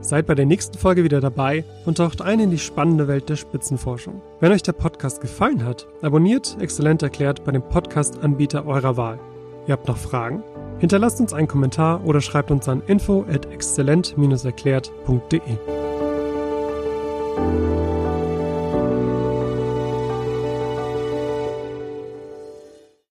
Seid 0.00 0.26
bei 0.26 0.34
der 0.34 0.46
nächsten 0.46 0.78
Folge 0.78 1.04
wieder 1.04 1.20
dabei 1.20 1.66
und 1.84 1.98
taucht 1.98 2.22
ein 2.22 2.40
in 2.40 2.50
die 2.50 2.56
spannende 2.56 3.08
Welt 3.08 3.28
der 3.28 3.36
Spitzenforschung. 3.36 4.22
Wenn 4.40 4.52
euch 4.52 4.62
der 4.62 4.72
Podcast 4.72 5.20
gefallen 5.20 5.66
hat, 5.66 5.86
abonniert 6.00 6.56
Exzellent 6.60 7.02
erklärt 7.02 7.44
bei 7.44 7.52
dem 7.52 7.60
Podcast-Anbieter 7.62 8.66
eurer 8.66 8.96
Wahl. 8.96 9.20
Ihr 9.66 9.72
habt 9.72 9.86
noch 9.86 9.98
Fragen? 9.98 10.42
Hinterlasst 10.78 11.20
uns 11.20 11.34
einen 11.34 11.46
Kommentar 11.46 12.06
oder 12.06 12.22
schreibt 12.22 12.50
uns 12.50 12.70
an 12.70 12.82
info 12.86 13.26
at 13.30 13.52
exzellent-erklärt.de. 13.52 15.91